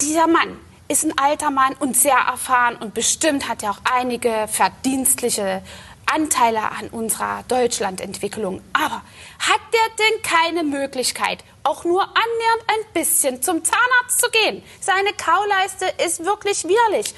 dieser 0.00 0.28
Mann 0.28 0.56
ist 0.86 1.04
ein 1.04 1.18
alter 1.18 1.50
Mann 1.50 1.74
und 1.80 1.96
sehr 1.96 2.14
erfahren 2.14 2.76
und 2.76 2.94
bestimmt 2.94 3.48
hat 3.48 3.64
er 3.64 3.72
auch 3.72 3.80
einige 3.98 4.46
verdienstliche 4.46 5.60
Anteile 6.06 6.70
an 6.70 6.86
unserer 6.92 7.42
Deutschlandentwicklung. 7.48 8.62
Aber 8.74 9.02
hat 9.40 9.60
der 9.72 10.06
denn 10.06 10.22
keine 10.22 10.62
Möglichkeit, 10.62 11.42
auch 11.64 11.82
nur 11.82 12.02
annähernd 12.02 12.62
ein 12.68 12.92
bisschen 13.02 13.42
zum 13.42 13.64
Zahnarzt 13.64 14.20
zu 14.20 14.30
gehen? 14.30 14.62
Seine 14.78 15.10
Kauleiste 15.14 15.86
ist 16.04 16.24
wirklich 16.24 16.62
widerlich. 16.62 17.12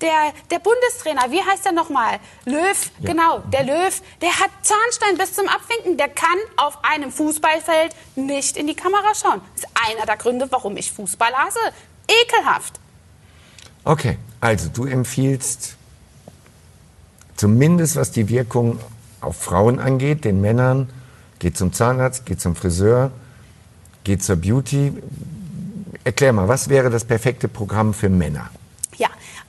Der, 0.00 0.32
der 0.50 0.58
Bundestrainer, 0.58 1.30
wie 1.30 1.42
heißt 1.42 1.64
der 1.64 1.72
nochmal? 1.72 2.18
Löw, 2.46 2.90
ja. 3.00 3.12
genau, 3.12 3.38
der 3.52 3.64
Löw, 3.64 4.02
der 4.22 4.30
hat 4.30 4.50
Zahnstein 4.62 5.18
bis 5.18 5.34
zum 5.34 5.46
Abwinken. 5.48 5.96
Der 5.96 6.08
kann 6.08 6.38
auf 6.56 6.78
einem 6.82 7.12
Fußballfeld 7.12 7.94
nicht 8.16 8.56
in 8.56 8.66
die 8.66 8.74
Kamera 8.74 9.14
schauen. 9.14 9.40
Das 9.54 9.64
ist 9.64 9.70
einer 9.88 10.06
der 10.06 10.16
Gründe, 10.16 10.46
warum 10.50 10.76
ich 10.76 10.90
Fußball 10.92 11.32
hasse. 11.34 11.60
Ekelhaft. 12.08 12.80
Okay, 13.84 14.18
also 14.40 14.68
du 14.68 14.86
empfiehlst 14.86 15.76
Zumindest 17.40 17.96
was 17.96 18.10
die 18.10 18.28
Wirkung 18.28 18.78
auf 19.22 19.34
Frauen 19.34 19.78
angeht, 19.78 20.26
den 20.26 20.42
Männern, 20.42 20.90
geht 21.38 21.56
zum 21.56 21.72
Zahnarzt, 21.72 22.26
geht 22.26 22.38
zum 22.38 22.54
Friseur, 22.54 23.12
geht 24.04 24.22
zur 24.22 24.36
Beauty. 24.36 24.92
Erklär 26.04 26.34
mal, 26.34 26.48
was 26.48 26.68
wäre 26.68 26.90
das 26.90 27.06
perfekte 27.06 27.48
Programm 27.48 27.94
für 27.94 28.10
Männer? 28.10 28.50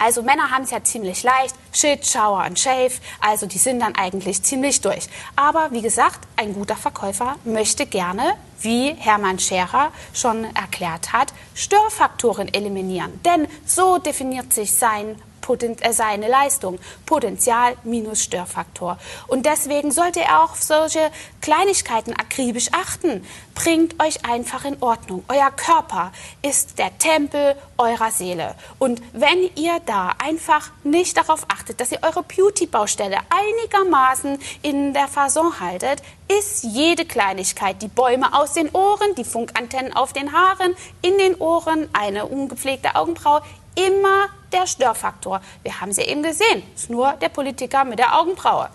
Also 0.03 0.23
Männer 0.23 0.49
haben 0.49 0.63
es 0.63 0.71
ja 0.71 0.83
ziemlich 0.83 1.21
leicht. 1.21 1.53
Shit, 1.71 2.07
Shower 2.07 2.43
und 2.47 2.57
Shave. 2.57 2.93
Also 3.19 3.45
die 3.45 3.59
sind 3.59 3.79
dann 3.79 3.93
eigentlich 3.93 4.41
ziemlich 4.41 4.81
durch. 4.81 5.07
Aber 5.35 5.67
wie 5.71 5.83
gesagt, 5.83 6.27
ein 6.37 6.55
guter 6.55 6.75
Verkäufer 6.75 7.35
möchte 7.43 7.85
gerne, 7.85 8.33
wie 8.61 8.95
Hermann 8.95 9.37
Scherer 9.37 9.91
schon 10.11 10.45
erklärt 10.55 11.13
hat, 11.13 11.33
Störfaktoren 11.53 12.51
eliminieren. 12.51 13.21
Denn 13.23 13.47
so 13.63 13.99
definiert 13.99 14.51
sich 14.53 14.75
sein 14.75 15.21
äh, 15.49 15.93
seine 15.93 16.27
Leistung. 16.27 16.79
Potenzial 17.05 17.75
minus 17.83 18.23
Störfaktor. 18.23 18.97
Und 19.27 19.45
deswegen 19.45 19.91
sollte 19.91 20.21
er 20.21 20.43
auch 20.43 20.51
auf 20.51 20.61
solche 20.61 21.11
Kleinigkeiten 21.41 22.13
akribisch 22.13 22.69
achten. 22.71 23.25
Bringt 23.55 24.01
euch 24.01 24.25
einfach 24.25 24.65
in 24.65 24.81
Ordnung. 24.81 25.23
Euer 25.27 25.51
Körper 25.51 26.11
ist 26.41 26.77
der 26.79 26.97
Tempel 26.97 27.55
eurer 27.77 28.11
Seele. 28.11 28.55
Und 28.79 29.01
wenn 29.13 29.49
ihr 29.55 29.79
da 29.85 30.13
einfach 30.19 30.71
nicht 30.83 31.17
darauf 31.17 31.45
achtet, 31.49 31.81
dass 31.81 31.91
ihr 31.91 31.99
eure 32.01 32.23
Beauty-Baustelle 32.23 33.17
einigermaßen 33.29 34.39
in 34.61 34.93
der 34.93 35.07
Fasson 35.07 35.59
haltet, 35.59 36.01
ist 36.27 36.63
jede 36.63 37.05
Kleinigkeit, 37.05 37.81
die 37.81 37.87
Bäume 37.87 38.33
aus 38.33 38.53
den 38.53 38.69
Ohren, 38.69 39.15
die 39.15 39.23
Funkantennen 39.23 39.93
auf 39.93 40.13
den 40.13 40.31
Haaren, 40.31 40.75
in 41.01 41.17
den 41.17 41.35
Ohren, 41.35 41.89
eine 41.93 42.25
ungepflegte 42.25 42.95
Augenbraue, 42.95 43.41
immer 43.75 44.29
der 44.53 44.67
Störfaktor. 44.67 45.41
Wir 45.63 45.81
haben 45.81 45.91
sie 45.91 46.01
eben 46.01 46.23
gesehen. 46.23 46.63
Es 46.75 46.83
ist 46.83 46.89
nur 46.89 47.13
der 47.13 47.29
Politiker 47.29 47.83
mit 47.83 47.99
der 47.99 48.17
Augenbraue. 48.17 48.69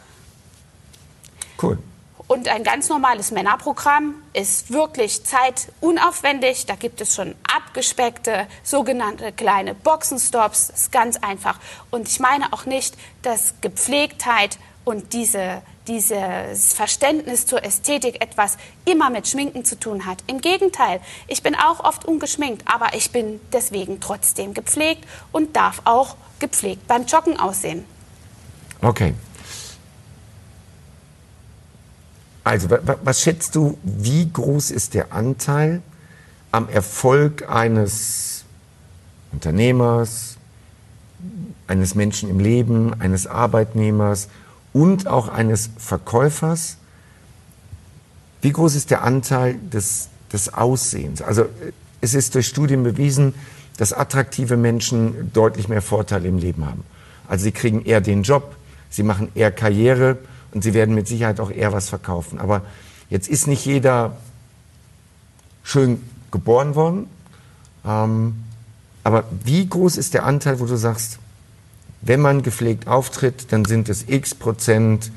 Cool. 1.60 1.78
Und 2.28 2.48
ein 2.48 2.64
ganz 2.64 2.88
normales 2.88 3.30
Männerprogramm 3.30 4.16
ist 4.32 4.72
wirklich 4.72 5.24
zeitunaufwendig. 5.24 6.66
Da 6.66 6.74
gibt 6.74 7.00
es 7.00 7.14
schon 7.14 7.36
abgespeckte, 7.54 8.48
sogenannte 8.64 9.30
kleine 9.30 9.74
Boxenstops. 9.74 10.68
Das 10.68 10.80
ist 10.80 10.92
ganz 10.92 11.16
einfach. 11.18 11.60
Und 11.90 12.08
ich 12.08 12.18
meine 12.18 12.52
auch 12.52 12.66
nicht, 12.66 12.96
dass 13.22 13.54
Gepflegtheit 13.60 14.58
und 14.84 15.12
diese 15.12 15.62
dieses 15.88 16.74
Verständnis 16.74 17.46
zur 17.46 17.64
Ästhetik 17.64 18.22
etwas 18.22 18.56
immer 18.84 19.10
mit 19.10 19.28
Schminken 19.28 19.64
zu 19.64 19.78
tun 19.78 20.06
hat. 20.06 20.18
Im 20.26 20.40
Gegenteil, 20.40 21.00
ich 21.28 21.42
bin 21.42 21.54
auch 21.54 21.80
oft 21.80 22.04
ungeschminkt, 22.04 22.62
aber 22.66 22.94
ich 22.94 23.10
bin 23.10 23.40
deswegen 23.52 24.00
trotzdem 24.00 24.54
gepflegt 24.54 25.04
und 25.32 25.56
darf 25.56 25.82
auch 25.84 26.16
gepflegt 26.38 26.86
beim 26.86 27.06
Joggen 27.06 27.38
aussehen. 27.38 27.84
Okay. 28.82 29.14
Also, 32.44 32.68
was 33.02 33.22
schätzt 33.22 33.56
du, 33.56 33.76
wie 33.82 34.30
groß 34.30 34.70
ist 34.70 34.94
der 34.94 35.12
Anteil 35.12 35.82
am 36.52 36.68
Erfolg 36.68 37.48
eines 37.50 38.44
Unternehmers, 39.32 40.36
eines 41.66 41.94
Menschen 41.94 42.30
im 42.30 42.38
Leben, 42.38 43.00
eines 43.00 43.26
Arbeitnehmers 43.26 44.28
und 44.76 45.06
auch 45.06 45.28
eines 45.28 45.70
Verkäufers, 45.78 46.76
wie 48.42 48.52
groß 48.52 48.74
ist 48.74 48.90
der 48.90 49.02
Anteil 49.02 49.54
des, 49.72 50.10
des 50.34 50.52
Aussehens? 50.52 51.22
Also 51.22 51.46
es 52.02 52.12
ist 52.12 52.34
durch 52.34 52.46
Studien 52.46 52.82
bewiesen, 52.82 53.32
dass 53.78 53.94
attraktive 53.94 54.58
Menschen 54.58 55.32
deutlich 55.32 55.70
mehr 55.70 55.80
Vorteile 55.80 56.28
im 56.28 56.36
Leben 56.36 56.66
haben. 56.66 56.84
Also 57.26 57.44
sie 57.44 57.52
kriegen 57.52 57.86
eher 57.86 58.02
den 58.02 58.22
Job, 58.22 58.54
sie 58.90 59.02
machen 59.02 59.30
eher 59.34 59.50
Karriere 59.50 60.18
und 60.52 60.62
sie 60.62 60.74
werden 60.74 60.94
mit 60.94 61.08
Sicherheit 61.08 61.40
auch 61.40 61.50
eher 61.50 61.72
was 61.72 61.88
verkaufen. 61.88 62.38
Aber 62.38 62.60
jetzt 63.08 63.28
ist 63.28 63.46
nicht 63.46 63.64
jeder 63.64 64.18
schön 65.62 66.02
geboren 66.30 66.74
worden. 66.74 67.06
Ähm, 67.82 68.44
aber 69.04 69.24
wie 69.42 69.66
groß 69.66 69.96
ist 69.96 70.12
der 70.12 70.26
Anteil, 70.26 70.60
wo 70.60 70.66
du 70.66 70.76
sagst, 70.76 71.18
wenn 72.06 72.20
man 72.20 72.42
gepflegt 72.42 72.86
auftritt, 72.86 73.52
dann 73.52 73.64
sind 73.64 73.88
es 73.88 74.08
x 74.08 74.34
Prozent 74.34 75.10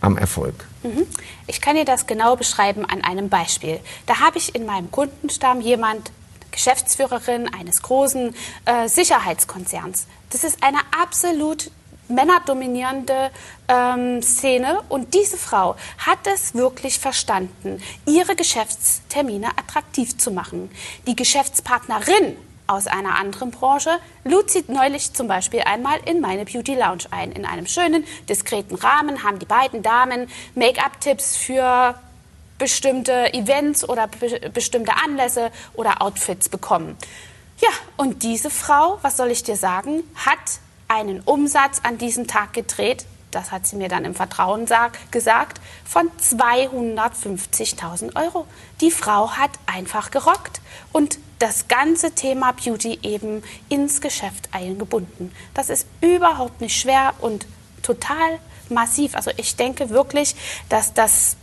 am 0.00 0.16
Erfolg. 0.16 0.54
Mhm. 0.82 1.06
Ich 1.46 1.60
kann 1.60 1.76
dir 1.76 1.84
das 1.84 2.06
genau 2.06 2.36
beschreiben 2.36 2.84
an 2.84 3.02
einem 3.02 3.28
Beispiel. 3.28 3.80
Da 4.06 4.20
habe 4.20 4.38
ich 4.38 4.54
in 4.54 4.66
meinem 4.66 4.90
Kundenstamm 4.90 5.60
jemand, 5.60 6.12
Geschäftsführerin 6.50 7.52
eines 7.52 7.82
großen 7.82 8.32
äh, 8.64 8.88
Sicherheitskonzerns. 8.88 10.06
Das 10.30 10.44
ist 10.44 10.62
eine 10.62 10.78
absolut 11.02 11.70
männerdominierende 12.06 13.30
ähm, 13.66 14.22
Szene 14.22 14.80
und 14.88 15.14
diese 15.14 15.36
Frau 15.36 15.74
hat 15.98 16.18
es 16.32 16.54
wirklich 16.54 16.98
verstanden, 16.98 17.82
ihre 18.06 18.36
Geschäftstermine 18.36 19.48
attraktiv 19.56 20.16
zu 20.16 20.30
machen. 20.30 20.70
Die 21.06 21.16
Geschäftspartnerin 21.16 22.36
aus 22.66 22.86
einer 22.86 23.18
anderen 23.18 23.50
Branche 23.50 23.98
lud 24.24 24.50
sie 24.50 24.64
neulich 24.68 25.12
zum 25.12 25.28
Beispiel 25.28 25.60
einmal 25.60 25.98
in 26.06 26.20
meine 26.20 26.44
Beauty 26.44 26.74
Lounge 26.74 27.04
ein. 27.10 27.32
In 27.32 27.44
einem 27.44 27.66
schönen, 27.66 28.04
diskreten 28.28 28.76
Rahmen 28.76 29.22
haben 29.22 29.38
die 29.38 29.46
beiden 29.46 29.82
Damen 29.82 30.28
Make-up-Tipps 30.54 31.36
für 31.36 31.94
bestimmte 32.58 33.34
Events 33.34 33.86
oder 33.86 34.06
be 34.06 34.50
bestimmte 34.52 34.92
Anlässe 35.04 35.50
oder 35.74 36.00
Outfits 36.00 36.48
bekommen. 36.48 36.96
Ja, 37.60 37.68
und 37.96 38.22
diese 38.22 38.50
Frau, 38.50 38.98
was 39.02 39.16
soll 39.16 39.30
ich 39.30 39.42
dir 39.42 39.56
sagen, 39.56 40.02
hat 40.14 40.38
einen 40.88 41.20
Umsatz 41.20 41.80
an 41.82 41.98
diesem 41.98 42.26
Tag 42.26 42.52
gedreht, 42.52 43.04
das 43.34 43.50
hat 43.52 43.66
sie 43.66 43.76
mir 43.76 43.88
dann 43.88 44.04
im 44.04 44.14
Vertrauen 44.14 44.66
gesagt, 45.10 45.60
von 45.84 46.10
250.000 46.20 48.16
Euro. 48.16 48.46
Die 48.80 48.90
Frau 48.90 49.30
hat 49.32 49.50
einfach 49.66 50.10
gerockt. 50.10 50.60
Und 50.92 51.18
das 51.38 51.68
ganze 51.68 52.12
Thema 52.12 52.52
Beauty 52.52 52.98
eben 53.02 53.42
ins 53.68 54.00
Geschäft 54.00 54.48
eingebunden. 54.52 55.32
Das 55.52 55.68
ist 55.68 55.86
überhaupt 56.00 56.60
nicht 56.60 56.80
schwer 56.80 57.12
und 57.18 57.46
total 57.82 58.38
massiv. 58.70 59.14
Also 59.14 59.30
ich 59.36 59.56
denke 59.56 59.90
wirklich, 59.90 60.36
dass 60.68 60.94
das 60.94 61.36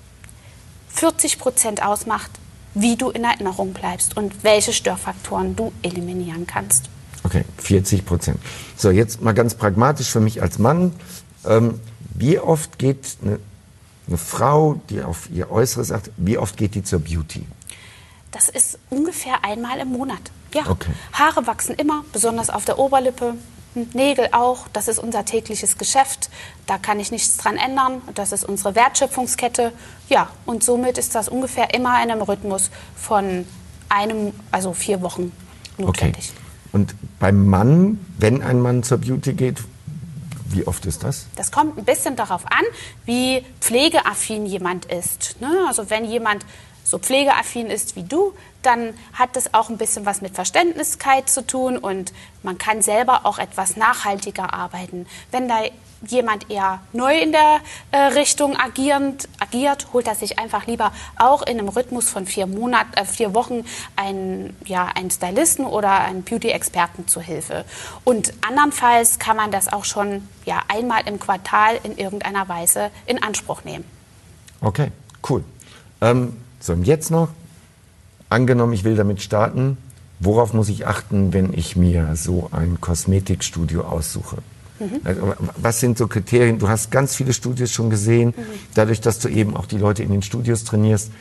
40 0.90 1.40
Prozent 1.40 1.84
ausmacht, 1.84 2.32
wie 2.74 2.96
du 2.96 3.10
in 3.10 3.24
Erinnerung 3.24 3.74
bleibst 3.74 4.18
und 4.18 4.44
welche 4.44 4.74
Störfaktoren 4.74 5.56
du 5.56 5.72
eliminieren 5.82 6.48
kannst. 6.48 6.90
Okay, 7.24 7.46
40 7.58 8.06
Prozent. 8.06 8.40
So, 8.76 8.90
jetzt 8.90 9.22
mal 9.22 9.34
ganz 9.34 9.54
pragmatisch 9.54 10.10
für 10.10 10.22
mich 10.22 10.42
als 10.42 10.58
Mann. 10.58 10.94
Ähm, 11.46 11.80
wie 12.14 12.40
oft 12.40 12.78
geht 12.78 13.18
eine, 13.22 13.40
eine 14.08 14.18
Frau, 14.18 14.82
die 14.90 15.02
auf 15.02 15.30
ihr 15.32 15.52
Äußeres 15.52 15.92
acht, 15.92 16.12
wie 16.18 16.38
oft 16.38 16.58
geht 16.58 16.76
die 16.76 16.84
zur 16.84 17.00
Beauty? 17.00 17.46
Das 18.32 18.48
ist 18.50 18.80
ungefähr 18.90 19.44
einmal 19.44 19.80
im 19.80 19.90
Monat. 19.90 20.22
Ja. 20.54 20.68
Okay. 20.68 20.92
Haare 21.14 21.48
wachsen 21.48 21.76
immer, 21.76 22.04
besonders 22.12 22.50
auf 22.50 22.66
der 22.66 22.80
Oberlippe. 22.80 23.36
Nägel 23.94 24.28
auch, 24.34 24.68
das 24.74 24.90
ist 24.90 25.00
unser 25.00 25.24
tägliches 25.24 25.78
Geschäft. 25.78 26.30
Da 26.66 26.78
kann 26.78 27.00
ich 27.00 27.12
nichts 27.12 27.38
dran 27.38 27.56
ändern. 27.56 28.02
Das 28.16 28.34
ist 28.34 28.44
unsere 28.44 28.76
Wertschöpfungskette. 28.76 29.72
Ja, 30.10 30.30
und 30.46 30.64
somit 30.64 30.98
ist 30.98 31.16
das 31.16 31.30
ungefähr 31.30 31.74
immer 31.74 32.04
in 32.04 32.12
einem 32.12 32.22
Rhythmus 32.22 32.70
von 32.98 33.46
einem, 33.88 34.34
also 34.52 34.74
vier 34.74 35.02
Wochen 35.02 35.32
notwendig. 35.78 36.32
Okay. 36.34 36.42
Und 36.74 36.96
beim 37.20 37.48
Mann, 37.48 38.00
wenn 38.18 38.42
ein 38.42 38.60
Mann 38.62 38.84
zur 38.84 38.98
Beauty 38.98 39.34
geht, 39.34 39.62
wie 40.54 40.68
oft 40.68 40.86
ist 40.86 41.04
das? 41.04 41.26
Das 41.36 41.52
kommt 41.52 41.78
ein 41.78 41.86
bisschen 41.86 42.16
darauf 42.16 42.46
an, 42.46 42.64
wie 43.06 43.46
pflegeaffin 43.60 44.46
jemand 44.46 44.86
ist. 44.86 45.40
Ne? 45.42 45.66
Also 45.68 45.90
wenn 45.90 46.06
jemand 46.06 46.46
so 46.84 46.98
pflegeaffin 46.98 47.68
ist 47.68 47.96
wie 47.96 48.04
du, 48.04 48.34
dann 48.62 48.94
hat 49.14 49.36
das 49.36 49.54
auch 49.54 49.70
ein 49.70 49.78
bisschen 49.78 50.06
was 50.06 50.22
mit 50.22 50.36
Verständniskeit 50.36 51.30
zu 51.30 51.46
tun 51.46 51.78
und 51.78 52.14
man 52.44 52.58
kann 52.58 52.82
selber 52.82 53.26
auch 53.26 53.40
etwas 53.40 53.78
nachhaltiger 53.78 54.54
arbeiten. 54.54 55.08
Wenn 55.32 55.48
da 55.48 55.64
jemand 56.08 56.50
eher 56.50 56.80
neu 56.94 57.20
in 57.20 57.32
der 57.32 57.60
äh, 57.92 57.98
Richtung 58.14 58.56
agierend, 58.58 59.28
agiert, 59.40 59.88
holt 59.94 60.08
er 60.08 60.16
sich 60.16 60.40
einfach 60.40 60.68
lieber 60.68 60.92
auch 61.18 61.42
in 61.44 61.60
einem 61.60 61.70
Rhythmus 61.70 62.10
von 62.10 62.26
vier, 62.26 62.48
Monat, 62.48 62.88
äh, 62.96 63.06
vier 63.06 63.34
Wochen 63.34 63.66
einen, 63.96 64.56
ja, 64.66 64.88
einen 64.88 65.12
Stylisten 65.12 65.66
oder 65.66 66.02
einen 66.02 66.24
Beauty-Experten 66.24 67.08
zu 67.08 67.22
Hilfe. 67.22 67.66
Und 68.04 68.34
andernfalls 68.48 69.20
kann 69.20 69.38
man 69.38 69.52
das 69.52 69.72
auch 69.72 69.86
schon 69.86 70.28
ja, 70.46 70.62
einmal 70.68 71.08
im 71.08 71.20
Quartal 71.20 71.80
in 71.84 71.98
irgendeiner 71.98 72.48
Weise 72.50 72.90
in 73.06 73.22
Anspruch 73.22 73.64
nehmen. 73.64 73.86
Okay, 74.62 74.92
cool. 75.30 75.44
Ähm, 76.02 76.38
so, 76.60 76.74
und 76.74 76.86
jetzt 76.86 77.12
noch, 77.12 77.30
angenommen, 78.30 78.74
ich 78.74 78.84
will 78.84 78.96
damit 78.96 79.22
starten, 79.22 79.78
worauf 80.20 80.54
muss 80.54 80.70
ich 80.70 80.88
achten, 80.88 81.34
wenn 81.34 81.54
ich 81.54 81.76
mir 81.76 82.16
so 82.16 82.50
ein 82.52 82.80
Kosmetikstudio 82.80 83.84
aussuche? 83.84 84.38
Mhm. 84.82 85.34
Was 85.58 85.80
sind 85.80 85.98
so 85.98 86.08
Kriterien? 86.08 86.58
Du 86.60 86.68
hast 86.68 86.92
ganz 86.92 87.16
viele 87.16 87.34
Studios 87.34 87.72
schon 87.72 87.90
gesehen, 87.90 88.30
mhm. 88.30 88.44
dadurch, 88.74 89.00
dass 89.00 89.20
du 89.20 89.30
eben 89.30 89.56
auch 89.56 89.66
die 89.66 89.78
Leute 89.78 90.04
in 90.04 90.12
den 90.12 90.22
Studios 90.22 90.64
trainierst. 90.64 91.12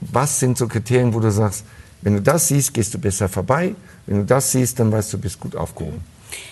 Was 0.00 0.40
sind 0.40 0.58
so 0.58 0.68
Kriterien, 0.68 1.14
wo 1.14 1.20
du 1.20 1.30
sagst, 1.30 1.64
wenn 2.02 2.14
du 2.14 2.22
das 2.22 2.48
siehst, 2.48 2.74
gehst 2.74 2.94
du 2.94 2.98
besser 2.98 3.28
vorbei. 3.28 3.74
Wenn 4.06 4.18
du 4.18 4.24
das 4.24 4.52
siehst, 4.52 4.78
dann 4.78 4.92
weißt 4.92 5.12
du, 5.12 5.16
du 5.16 5.22
bist 5.22 5.40
gut 5.40 5.56
aufgehoben. 5.56 6.00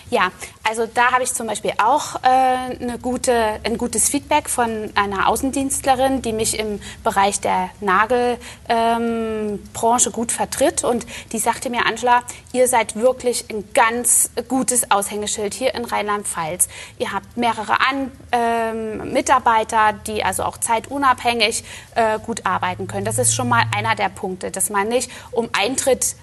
Ja, 0.09 0.31
also 0.63 0.85
da 0.85 1.11
habe 1.11 1.23
ich 1.23 1.33
zum 1.33 1.47
Beispiel 1.47 1.73
auch 1.83 2.15
äh, 2.23 2.97
gute, 3.01 3.59
ein 3.63 3.77
gutes 3.77 4.09
Feedback 4.09 4.49
von 4.49 4.91
einer 4.95 5.27
Außendienstlerin, 5.27 6.21
die 6.21 6.31
mich 6.31 6.59
im 6.59 6.79
Bereich 7.03 7.39
der 7.39 7.69
Nagelbranche 7.81 8.39
ähm, 8.69 10.13
gut 10.13 10.31
vertritt. 10.31 10.83
Und 10.83 11.05
die 11.31 11.39
sagte 11.39 11.69
mir, 11.69 11.85
Angela, 11.85 12.23
ihr 12.53 12.67
seid 12.67 12.95
wirklich 12.95 13.45
ein 13.49 13.67
ganz 13.73 14.29
gutes 14.47 14.91
Aushängeschild 14.91 15.53
hier 15.53 15.73
in 15.73 15.85
Rheinland-Pfalz. 15.85 16.67
Ihr 16.99 17.11
habt 17.11 17.35
mehrere 17.35 17.79
An 17.79 18.11
ähm, 18.31 19.11
Mitarbeiter, 19.11 19.93
die 19.93 20.23
also 20.23 20.43
auch 20.43 20.57
zeitunabhängig 20.57 21.63
äh, 21.95 22.19
gut 22.19 22.45
arbeiten 22.45 22.87
können. 22.87 23.05
Das 23.05 23.17
ist 23.17 23.33
schon 23.33 23.49
mal 23.49 23.63
einer 23.75 23.95
der 23.95 24.09
Punkte, 24.09 24.51
dass 24.51 24.69
man 24.69 24.87
nicht 24.87 25.09
um 25.31 25.49
Eintritt 25.53 26.15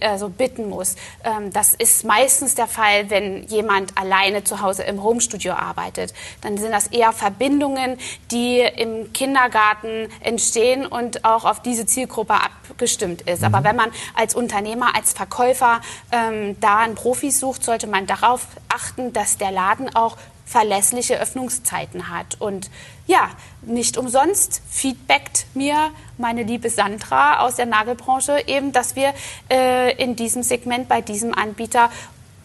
also 0.00 0.28
bitten 0.28 0.68
muss. 0.68 0.96
Ähm, 1.24 1.52
das 1.52 1.74
ist 1.74 2.04
meistens 2.04 2.54
der 2.54 2.66
Fall, 2.66 3.10
wenn 3.10 3.44
jemand 3.44 3.96
alleine 3.96 4.44
zu 4.44 4.60
Hause 4.60 4.82
im 4.82 5.02
Homestudio 5.02 5.52
arbeitet. 5.52 6.12
Dann 6.40 6.58
sind 6.58 6.72
das 6.72 6.88
eher 6.88 7.12
Verbindungen, 7.12 7.98
die 8.30 8.60
im 8.60 9.12
Kindergarten 9.12 10.08
entstehen 10.20 10.86
und 10.86 11.24
auch 11.24 11.44
auf 11.44 11.62
diese 11.62 11.86
Zielgruppe 11.86 12.34
abgestimmt 12.34 13.22
ist. 13.22 13.40
Mhm. 13.40 13.54
Aber 13.54 13.64
wenn 13.64 13.76
man 13.76 13.90
als 14.14 14.34
Unternehmer, 14.34 14.94
als 14.94 15.12
Verkäufer 15.12 15.80
ähm, 16.12 16.58
da 16.60 16.78
einen 16.78 16.94
Profi 16.94 17.30
sucht, 17.30 17.64
sollte 17.64 17.86
man 17.86 18.06
darauf 18.06 18.46
achten, 18.68 19.12
dass 19.12 19.38
der 19.38 19.50
Laden 19.50 19.94
auch 19.94 20.16
verlässliche 20.48 21.20
Öffnungszeiten 21.20 22.08
hat. 22.08 22.40
Und 22.40 22.70
ja, 23.06 23.30
nicht 23.62 23.98
umsonst 23.98 24.62
feedbackt 24.70 25.46
mir 25.54 25.90
meine 26.16 26.42
liebe 26.42 26.70
Sandra 26.70 27.40
aus 27.40 27.56
der 27.56 27.66
Nagelbranche 27.66 28.44
eben, 28.46 28.72
dass 28.72 28.96
wir 28.96 29.12
äh, 29.50 29.94
in 30.02 30.16
diesem 30.16 30.42
Segment 30.42 30.88
bei 30.88 31.02
diesem 31.02 31.34
Anbieter 31.34 31.90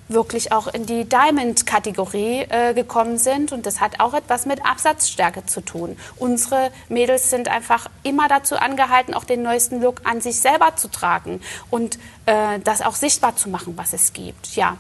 wirklich 0.10 0.52
auch 0.52 0.68
in 0.68 0.86
die 0.86 1.06
Diamond-Kategorie 1.06 2.46
äh, 2.50 2.74
gekommen 2.74 3.18
sind. 3.18 3.52
Und 3.52 3.66
das 3.66 3.80
hat 3.80 4.00
auch 4.00 4.14
etwas 4.14 4.46
mit 4.46 4.66
Absatzstärke 4.66 5.46
zu 5.46 5.62
tun. 5.62 5.98
Unsere 6.18 6.72
Mädels 6.90 7.30
sind 7.30 7.48
einfach 7.48 7.90
immer 8.04 8.28
dazu 8.28 8.58
angehalten, 8.58 9.14
auch 9.14 9.24
den 9.24 9.44
neuesten 9.44 9.82
Look 9.82 10.02
an 10.04 10.20
sich 10.20 10.40
selber 10.40 10.76
zu 10.76 10.90
tragen 10.90 11.42
und 11.70 11.98
äh, 12.26 12.60
das 12.64 12.82
auch 12.82 12.96
sichtbar 12.96 13.36
zu 13.38 13.50
machen, 13.50 13.78
was 13.78 13.94
es 13.94 14.14
gibt. 14.14 14.56
Ja. 14.56 14.78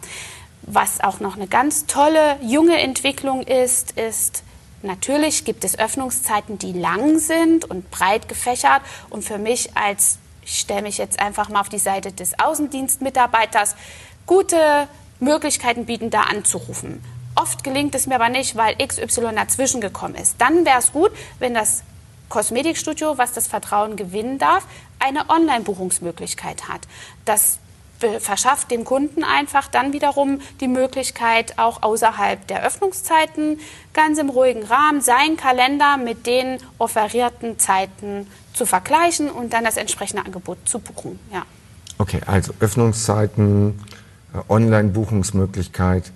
Was 0.65 1.01
auch 1.01 1.20
noch 1.20 1.36
eine 1.36 1.48
ganz 1.48 1.86
tolle 1.88 2.38
junge 2.41 2.79
Entwicklung 2.79 3.43
ist, 3.43 3.91
ist, 3.91 4.43
natürlich 4.82 5.43
gibt 5.43 5.65
es 5.65 5.77
Öffnungszeiten, 5.77 6.58
die 6.58 6.73
lang 6.73 7.19
sind 7.19 7.65
und 7.65 7.91
breit 7.91 8.30
gefächert. 8.30 8.82
Und 9.10 9.23
für 9.23 9.38
mich 9.38 9.76
als, 9.76 10.19
ich 10.45 10.60
stelle 10.60 10.84
mich 10.84 10.97
jetzt 10.97 11.19
einfach 11.19 11.49
mal 11.49 11.60
auf 11.60 11.69
die 11.69 11.80
Seite 11.80 12.12
des 12.13 12.39
Außendienstmitarbeiters, 12.39 13.76
gute 14.26 14.88
Möglichkeiten 15.19 15.86
bieten, 15.86 16.10
da 16.10 16.21
anzurufen. 16.21 17.04
Oft 17.36 17.63
gelingt 17.63 17.95
es 17.95 18.08
mir 18.08 18.15
aber 18.15 18.30
nicht, 18.30 18.56
weil 18.56 18.76
XY 18.76 19.36
dazwischen 19.36 19.82
gekommen 19.82 20.15
ist. 20.15 20.36
Dann 20.39 20.65
wäre 20.65 20.80
es 20.80 20.91
gut, 20.91 21.12
wenn 21.39 21.54
das 21.54 21.84
Kosmetikstudio, 22.30 23.17
was 23.17 23.34
das 23.34 23.47
Vertrauen 23.47 23.95
gewinnen 23.95 24.38
darf, 24.38 24.65
eine 24.99 25.30
Online-Buchungsmöglichkeit 25.30 26.69
hat. 26.69 26.82
Das 27.26 27.60
verschafft 28.19 28.71
dem 28.71 28.83
Kunden 28.83 29.23
einfach 29.23 29.67
dann 29.67 29.93
wiederum 29.93 30.39
die 30.59 30.67
Möglichkeit, 30.67 31.57
auch 31.57 31.83
außerhalb 31.83 32.47
der 32.47 32.65
Öffnungszeiten 32.65 33.59
ganz 33.93 34.17
im 34.19 34.29
ruhigen 34.29 34.63
Rahmen 34.63 35.01
seinen 35.01 35.37
Kalender 35.37 35.97
mit 35.97 36.25
den 36.25 36.57
offerierten 36.77 37.59
Zeiten 37.59 38.27
zu 38.53 38.65
vergleichen 38.65 39.29
und 39.29 39.53
dann 39.53 39.63
das 39.63 39.77
entsprechende 39.77 40.25
Angebot 40.25 40.57
zu 40.65 40.79
buchen. 40.79 41.19
Ja. 41.31 41.43
Okay, 41.97 42.21
also 42.25 42.53
Öffnungszeiten, 42.59 43.79
äh, 44.33 44.37
Online-Buchungsmöglichkeit, 44.49 46.11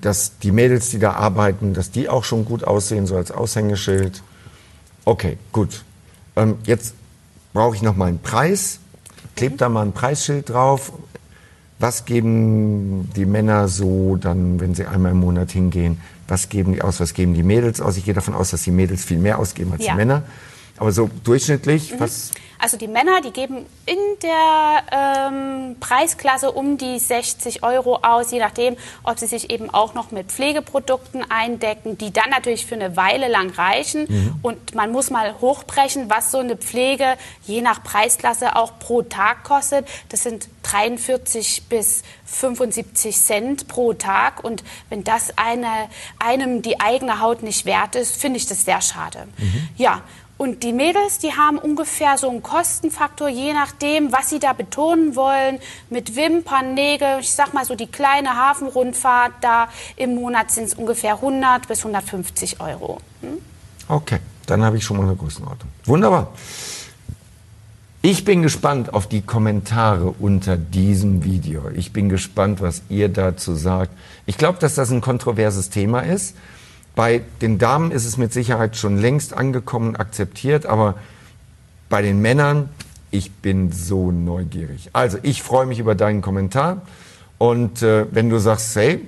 dass 0.00 0.38
die 0.38 0.52
Mädels, 0.52 0.90
die 0.90 0.98
da 0.98 1.12
arbeiten, 1.12 1.74
dass 1.74 1.90
die 1.90 2.08
auch 2.08 2.24
schon 2.24 2.44
gut 2.44 2.64
aussehen, 2.64 3.06
so 3.06 3.16
als 3.16 3.30
Aushängeschild. 3.30 4.22
Okay, 5.04 5.38
gut. 5.52 5.84
Ähm, 6.36 6.58
jetzt 6.64 6.94
brauche 7.52 7.76
ich 7.76 7.82
noch 7.82 7.96
mal 7.96 8.06
einen 8.06 8.20
Preis 8.20 8.80
klebt 9.36 9.60
da 9.60 9.68
mal 9.68 9.82
ein 9.82 9.92
Preisschild 9.92 10.48
drauf. 10.50 10.92
Was 11.78 12.04
geben 12.04 13.10
die 13.16 13.26
Männer 13.26 13.66
so 13.66 14.16
dann, 14.16 14.60
wenn 14.60 14.74
sie 14.74 14.86
einmal 14.86 15.12
im 15.12 15.20
Monat 15.20 15.50
hingehen? 15.50 16.00
Was 16.28 16.48
geben 16.48 16.74
die 16.74 16.82
aus? 16.82 17.00
Was 17.00 17.12
geben 17.12 17.34
die 17.34 17.42
Mädels 17.42 17.80
aus? 17.80 17.96
Ich 17.96 18.04
gehe 18.04 18.14
davon 18.14 18.34
aus, 18.34 18.50
dass 18.50 18.62
die 18.62 18.70
Mädels 18.70 19.04
viel 19.04 19.18
mehr 19.18 19.38
ausgeben 19.38 19.72
als 19.72 19.84
ja. 19.84 19.92
die 19.92 19.96
Männer. 19.96 20.22
Aber 20.82 20.90
so 20.90 21.08
durchschnittlich, 21.22 21.92
mhm. 21.92 22.00
was 22.00 22.32
also 22.62 22.76
die 22.76 22.86
Männer, 22.86 23.20
die 23.20 23.32
geben 23.32 23.66
in 23.86 23.98
der 24.22 24.84
ähm, 24.92 25.76
Preisklasse 25.80 26.52
um 26.52 26.78
die 26.78 27.00
60 27.00 27.64
Euro 27.64 27.96
aus, 28.02 28.30
je 28.30 28.38
nachdem, 28.38 28.76
ob 29.02 29.18
sie 29.18 29.26
sich 29.26 29.50
eben 29.50 29.68
auch 29.68 29.94
noch 29.94 30.12
mit 30.12 30.30
Pflegeprodukten 30.30 31.28
eindecken, 31.28 31.98
die 31.98 32.12
dann 32.12 32.30
natürlich 32.30 32.64
für 32.64 32.76
eine 32.76 32.96
Weile 32.96 33.26
lang 33.26 33.50
reichen. 33.50 34.06
Mhm. 34.08 34.34
Und 34.42 34.76
man 34.76 34.92
muss 34.92 35.10
mal 35.10 35.34
hochbrechen, 35.40 36.08
was 36.08 36.30
so 36.30 36.38
eine 36.38 36.56
Pflege 36.56 37.16
je 37.42 37.62
nach 37.62 37.82
Preisklasse 37.82 38.54
auch 38.54 38.78
pro 38.78 39.02
Tag 39.02 39.42
kostet. 39.42 39.88
Das 40.10 40.22
sind 40.22 40.46
43 40.62 41.64
bis 41.68 42.04
75 42.26 43.16
Cent 43.16 43.66
pro 43.66 43.92
Tag. 43.92 44.44
Und 44.44 44.62
wenn 44.88 45.02
das 45.02 45.36
eine, 45.36 45.66
einem 46.20 46.62
die 46.62 46.78
eigene 46.78 47.18
Haut 47.18 47.42
nicht 47.42 47.66
wert 47.66 47.96
ist, 47.96 48.16
finde 48.16 48.36
ich 48.36 48.46
das 48.46 48.64
sehr 48.64 48.80
schade. 48.80 49.26
Mhm. 49.36 49.68
Ja, 49.76 50.02
und 50.42 50.64
die 50.64 50.72
Mädels, 50.72 51.18
die 51.18 51.34
haben 51.34 51.56
ungefähr 51.56 52.18
so 52.18 52.28
einen 52.28 52.42
Kostenfaktor, 52.42 53.28
je 53.28 53.52
nachdem, 53.52 54.10
was 54.10 54.28
sie 54.28 54.40
da 54.40 54.52
betonen 54.52 55.14
wollen, 55.14 55.60
mit 55.88 56.16
Wimpern, 56.16 56.74
Nägel. 56.74 57.20
Ich 57.20 57.30
sag 57.30 57.54
mal 57.54 57.64
so 57.64 57.76
die 57.76 57.86
kleine 57.86 58.30
Hafenrundfahrt, 58.34 59.34
da 59.40 59.68
im 59.94 60.16
Monat 60.16 60.50
sind 60.50 60.64
es 60.64 60.74
ungefähr 60.74 61.14
100 61.14 61.68
bis 61.68 61.78
150 61.78 62.60
Euro. 62.60 62.98
Hm? 63.20 63.38
Okay, 63.86 64.18
dann 64.46 64.64
habe 64.64 64.78
ich 64.78 64.84
schon 64.84 64.96
mal 64.96 65.04
eine 65.04 65.14
Größenordnung. 65.14 65.70
Wunderbar. 65.84 66.32
Ich 68.04 68.24
bin 68.24 68.42
gespannt 68.42 68.94
auf 68.94 69.06
die 69.06 69.22
Kommentare 69.22 70.12
unter 70.18 70.56
diesem 70.56 71.22
Video. 71.22 71.70
Ich 71.72 71.92
bin 71.92 72.08
gespannt, 72.08 72.60
was 72.60 72.82
ihr 72.88 73.08
dazu 73.08 73.54
sagt. 73.54 73.92
Ich 74.26 74.38
glaube, 74.38 74.58
dass 74.58 74.74
das 74.74 74.90
ein 74.90 75.02
kontroverses 75.02 75.70
Thema 75.70 76.00
ist. 76.00 76.34
Bei 76.94 77.22
den 77.40 77.58
Damen 77.58 77.90
ist 77.90 78.04
es 78.04 78.16
mit 78.16 78.32
Sicherheit 78.32 78.76
schon 78.76 78.98
längst 78.98 79.32
angekommen, 79.32 79.96
akzeptiert, 79.96 80.66
aber 80.66 80.96
bei 81.88 82.02
den 82.02 82.20
Männern, 82.20 82.68
ich 83.10 83.30
bin 83.30 83.72
so 83.72 84.10
neugierig. 84.10 84.90
Also 84.92 85.18
ich 85.22 85.42
freue 85.42 85.66
mich 85.66 85.78
über 85.78 85.94
deinen 85.94 86.22
Kommentar 86.22 86.82
und 87.38 87.82
äh, 87.82 88.06
wenn 88.10 88.28
du 88.28 88.38
sagst, 88.38 88.76
hey, 88.76 89.06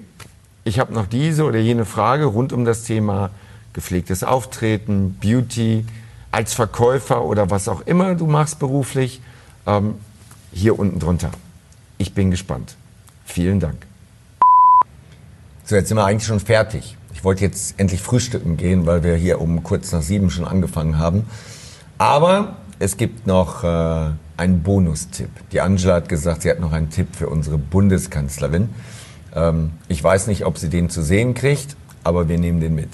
ich 0.64 0.79
habe 0.79 0.94
noch 0.94 1.07
diese 1.07 1.44
oder 1.44 1.59
jene 1.59 1.85
Frage 1.85 2.25
rund 2.25 2.53
um 2.53 2.64
das 2.64 2.85
Thema 2.85 3.31
gepflegtes 3.75 4.25
Auftreten, 4.25 5.18
Beauty, 5.20 5.85
als 6.31 6.55
Verkäufer 6.55 7.25
oder 7.25 7.51
was 7.51 7.68
auch 7.68 7.83
immer 7.83 8.14
du 8.14 8.27
machst 8.27 8.59
beruflich, 8.59 9.20
ähm, 9.66 9.97
hier 10.53 10.79
unten 10.79 10.99
drunter. 11.01 11.31
Ich 11.99 12.14
bin 12.14 12.31
gespannt. 12.31 12.77
Vielen 13.25 13.61
Dank. 13.61 13.87
So, 15.64 15.77
jetzt 15.77 15.88
sind 15.88 15.97
wir 15.97 16.05
eigentlich 16.05 16.27
schon 16.27 16.40
fertig. 16.40 16.97
Ich 17.24 17.26
wollte 17.26 17.42
jetzt 17.42 17.80
endlich 17.80 18.02
frühstücken 18.02 18.58
gehen, 18.58 18.84
weil 18.84 19.02
wir 19.02 19.14
hier 19.14 19.40
um 19.40 19.62
kurz 19.62 19.92
nach 19.92 20.02
sieben 20.02 20.28
schon 20.28 20.44
angefangen 20.44 20.98
haben. 20.98 21.24
Aber 21.96 22.56
es 22.78 22.98
gibt 22.98 23.26
noch 23.26 23.64
äh, 23.64 24.10
einen 24.37 24.62
Bonustipp. 24.62 25.30
Die 25.50 25.62
Angela 25.62 25.94
hat 25.94 26.10
gesagt, 26.10 26.42
sie 26.42 26.50
hat 26.50 26.60
noch 26.60 26.72
einen 26.72 26.90
Tipp 26.90 27.16
für 27.16 27.30
unsere 27.30 27.56
Bundeskanzlerin. 27.56 28.68
Ähm, 29.34 29.70
ich 29.88 30.04
weiß 30.04 30.26
nicht, 30.26 30.44
ob 30.44 30.58
sie 30.58 30.68
den 30.68 30.90
zu 30.90 31.02
sehen 31.02 31.32
kriegt, 31.32 31.76
aber 32.02 32.28
wir 32.28 32.37
nehmen 32.37 32.60
den 32.60 32.74
mit. 32.74 32.90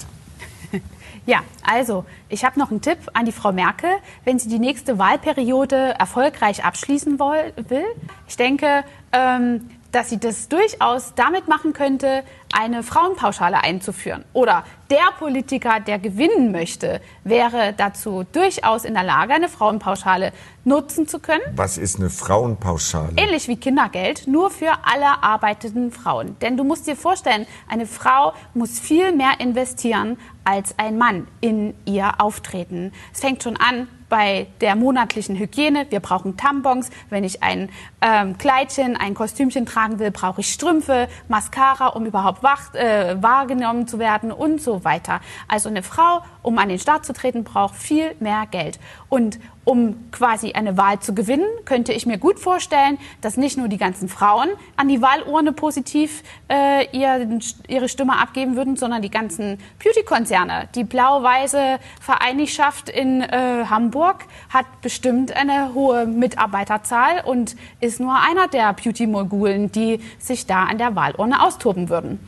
Ja, 1.27 1.41
also 1.61 2.05
ich 2.29 2.45
habe 2.45 2.57
noch 2.57 2.71
einen 2.71 2.81
Tipp 2.81 2.97
an 3.13 3.25
die 3.25 3.31
Frau 3.31 3.51
Merkel, 3.51 3.89
wenn 4.23 4.39
sie 4.39 4.49
die 4.49 4.57
nächste 4.59 4.97
Wahlperiode 4.97 5.75
erfolgreich 5.99 6.63
abschließen 6.63 7.19
will. 7.19 7.83
Ich 8.27 8.37
denke, 8.37 8.83
ähm, 9.11 9.69
dass 9.91 10.09
sie 10.09 10.19
das 10.19 10.47
durchaus 10.47 11.13
damit 11.15 11.47
machen 11.47 11.73
könnte, 11.73 12.23
eine 12.53 12.83
Frauenpauschale 12.83 13.63
einzuführen. 13.63 14.25
Oder 14.33 14.63
der 14.89 15.11
Politiker, 15.17 15.79
der 15.79 15.99
gewinnen 15.99 16.51
möchte, 16.51 17.01
wäre 17.23 17.73
dazu 17.75 18.25
durchaus 18.31 18.83
in 18.83 18.93
der 18.93 19.03
Lage, 19.03 19.33
eine 19.33 19.49
Frauenpauschale 19.49 20.33
nutzen 20.63 21.07
zu 21.07 21.19
können. 21.19 21.43
Was 21.55 21.77
ist 21.77 21.97
eine 21.97 22.09
Frauenpauschale? 22.09 23.13
Ähnlich 23.15 23.47
wie 23.47 23.57
Kindergeld, 23.57 24.27
nur 24.27 24.49
für 24.49 24.71
alle 24.83 25.23
arbeitenden 25.23 25.91
Frauen. 25.91 26.37
Denn 26.39 26.57
du 26.57 26.63
musst 26.63 26.87
dir 26.87 26.95
vorstellen, 26.95 27.47
eine 27.69 27.85
Frau 27.85 28.33
muss 28.53 28.79
viel 28.79 29.13
mehr 29.13 29.39
investieren 29.39 30.17
als 30.43 30.77
ein 30.77 30.97
Mann 30.97 31.27
in 31.39 31.73
ihr 31.85 32.19
Auftreten. 32.19 32.91
Es 33.13 33.21
fängt 33.21 33.43
schon 33.43 33.57
an 33.57 33.87
bei 34.11 34.47
der 34.59 34.75
monatlichen 34.75 35.39
Hygiene. 35.39 35.87
Wir 35.89 36.01
brauchen 36.01 36.35
Tampons. 36.35 36.89
Wenn 37.09 37.23
ich 37.23 37.41
ein 37.41 37.69
ähm, 38.01 38.37
Kleidchen, 38.37 38.97
ein 38.97 39.13
Kostümchen 39.13 39.65
tragen 39.65 39.99
will, 39.99 40.11
brauche 40.11 40.41
ich 40.41 40.51
Strümpfe, 40.51 41.07
Mascara, 41.29 41.87
um 41.87 42.05
überhaupt 42.05 42.43
wach, 42.43 42.73
äh, 42.75 43.15
wahrgenommen 43.23 43.87
zu 43.87 43.99
werden 43.99 44.33
und 44.33 44.61
so 44.61 44.83
weiter. 44.83 45.21
Also 45.47 45.69
eine 45.69 45.81
Frau, 45.81 46.23
um 46.41 46.57
an 46.57 46.67
den 46.67 46.77
Start 46.77 47.05
zu 47.05 47.13
treten, 47.13 47.45
braucht 47.45 47.75
viel 47.75 48.13
mehr 48.19 48.47
Geld. 48.51 48.79
Und 49.07 49.39
um 49.63 50.11
quasi 50.11 50.53
eine 50.53 50.75
Wahl 50.77 50.99
zu 50.99 51.13
gewinnen, 51.13 51.45
könnte 51.65 51.93
ich 51.93 52.05
mir 52.05 52.17
gut 52.17 52.39
vorstellen, 52.39 52.97
dass 53.21 53.37
nicht 53.37 53.57
nur 53.57 53.67
die 53.67 53.77
ganzen 53.77 54.09
Frauen 54.09 54.49
an 54.75 54.87
die 54.87 55.01
Wahlurne 55.01 55.53
positiv 55.53 56.23
äh, 56.49 56.85
ihr, 56.97 57.39
ihre 57.67 57.87
Stimme 57.87 58.17
abgeben 58.17 58.55
würden, 58.55 58.75
sondern 58.75 59.01
die 59.01 59.11
ganzen 59.11 59.59
Beauty-Konzerne. 59.83 60.67
Die 60.73 60.83
blau-weiße 60.83 61.79
Vereinigschaft 61.99 62.89
in 62.89 63.21
äh, 63.21 63.65
Hamburg 63.69 64.25
hat 64.49 64.65
bestimmt 64.81 65.35
eine 65.35 65.73
hohe 65.73 66.07
Mitarbeiterzahl 66.07 67.21
und 67.23 67.55
ist 67.79 67.99
nur 67.99 68.15
einer 68.19 68.47
der 68.47 68.73
Beauty-Mogulen, 68.73 69.71
die 69.71 69.99
sich 70.17 70.47
da 70.47 70.63
an 70.63 70.79
der 70.79 70.95
Wahlurne 70.95 71.43
austoben 71.43 71.89
würden. 71.89 72.19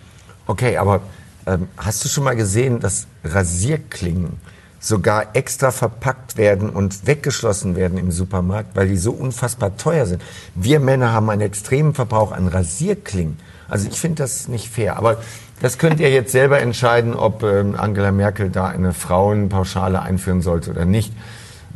Okay, 0.45 0.77
aber 0.77 1.01
ähm, 1.47 1.67
hast 1.77 2.05
du 2.05 2.09
schon 2.09 2.23
mal 2.23 2.35
gesehen, 2.35 2.79
dass 2.79 3.07
Rasierklingen 3.23 4.39
sogar 4.83 5.33
extra 5.33 5.71
verpackt 5.71 6.35
werden 6.35 6.69
und 6.69 7.07
weggeschlossen 7.07 7.77
werden 7.77 7.97
im 7.97 8.11
Supermarkt, 8.11 8.75
weil 8.75 8.89
die 8.89 8.97
so 8.97 9.13
unfassbar 9.13 9.77
teuer 9.77 10.05
sind. 10.05 10.21
Wir 10.55 10.81
Männer 10.81 11.13
haben 11.13 11.29
einen 11.29 11.41
extremen 11.41 11.93
Verbrauch 11.93 12.33
an 12.33 12.49
Rasierklingen. 12.49 13.39
Also 13.69 13.87
ich 13.87 13.97
finde 13.97 14.23
das 14.23 14.49
nicht 14.49 14.67
fair. 14.67 14.97
Aber 14.97 15.17
das 15.61 15.77
könnt 15.77 16.01
ihr 16.01 16.11
jetzt 16.11 16.33
selber 16.33 16.59
entscheiden, 16.59 17.13
ob 17.13 17.43
ähm, 17.43 17.75
Angela 17.77 18.11
Merkel 18.11 18.49
da 18.49 18.67
eine 18.67 18.93
Frauenpauschale 18.93 20.01
einführen 20.01 20.41
sollte 20.41 20.71
oder 20.71 20.83
nicht. 20.83 21.13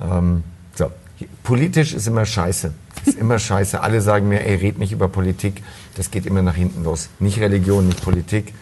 Ähm, 0.03 0.43
so. 0.75 0.91
Politisch 1.43 1.93
ist 1.93 2.07
immer 2.07 2.25
scheiße. 2.25 2.73
Ist 3.05 3.17
immer 3.17 3.39
scheiße. 3.39 3.79
Alle 3.79 4.01
sagen 4.01 4.27
mir, 4.27 4.45
ey, 4.45 4.55
red 4.55 4.79
nicht 4.79 4.91
über 4.91 5.07
Politik. 5.07 5.63
Das 5.95 6.11
geht 6.11 6.25
immer 6.25 6.41
nach 6.41 6.55
hinten 6.55 6.83
los. 6.83 7.07
Nicht 7.19 7.39
Religion, 7.39 7.87
nicht 7.87 8.03
Politik. 8.03 8.53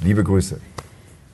Liebe 0.00 0.24
Grüße. 0.24 0.58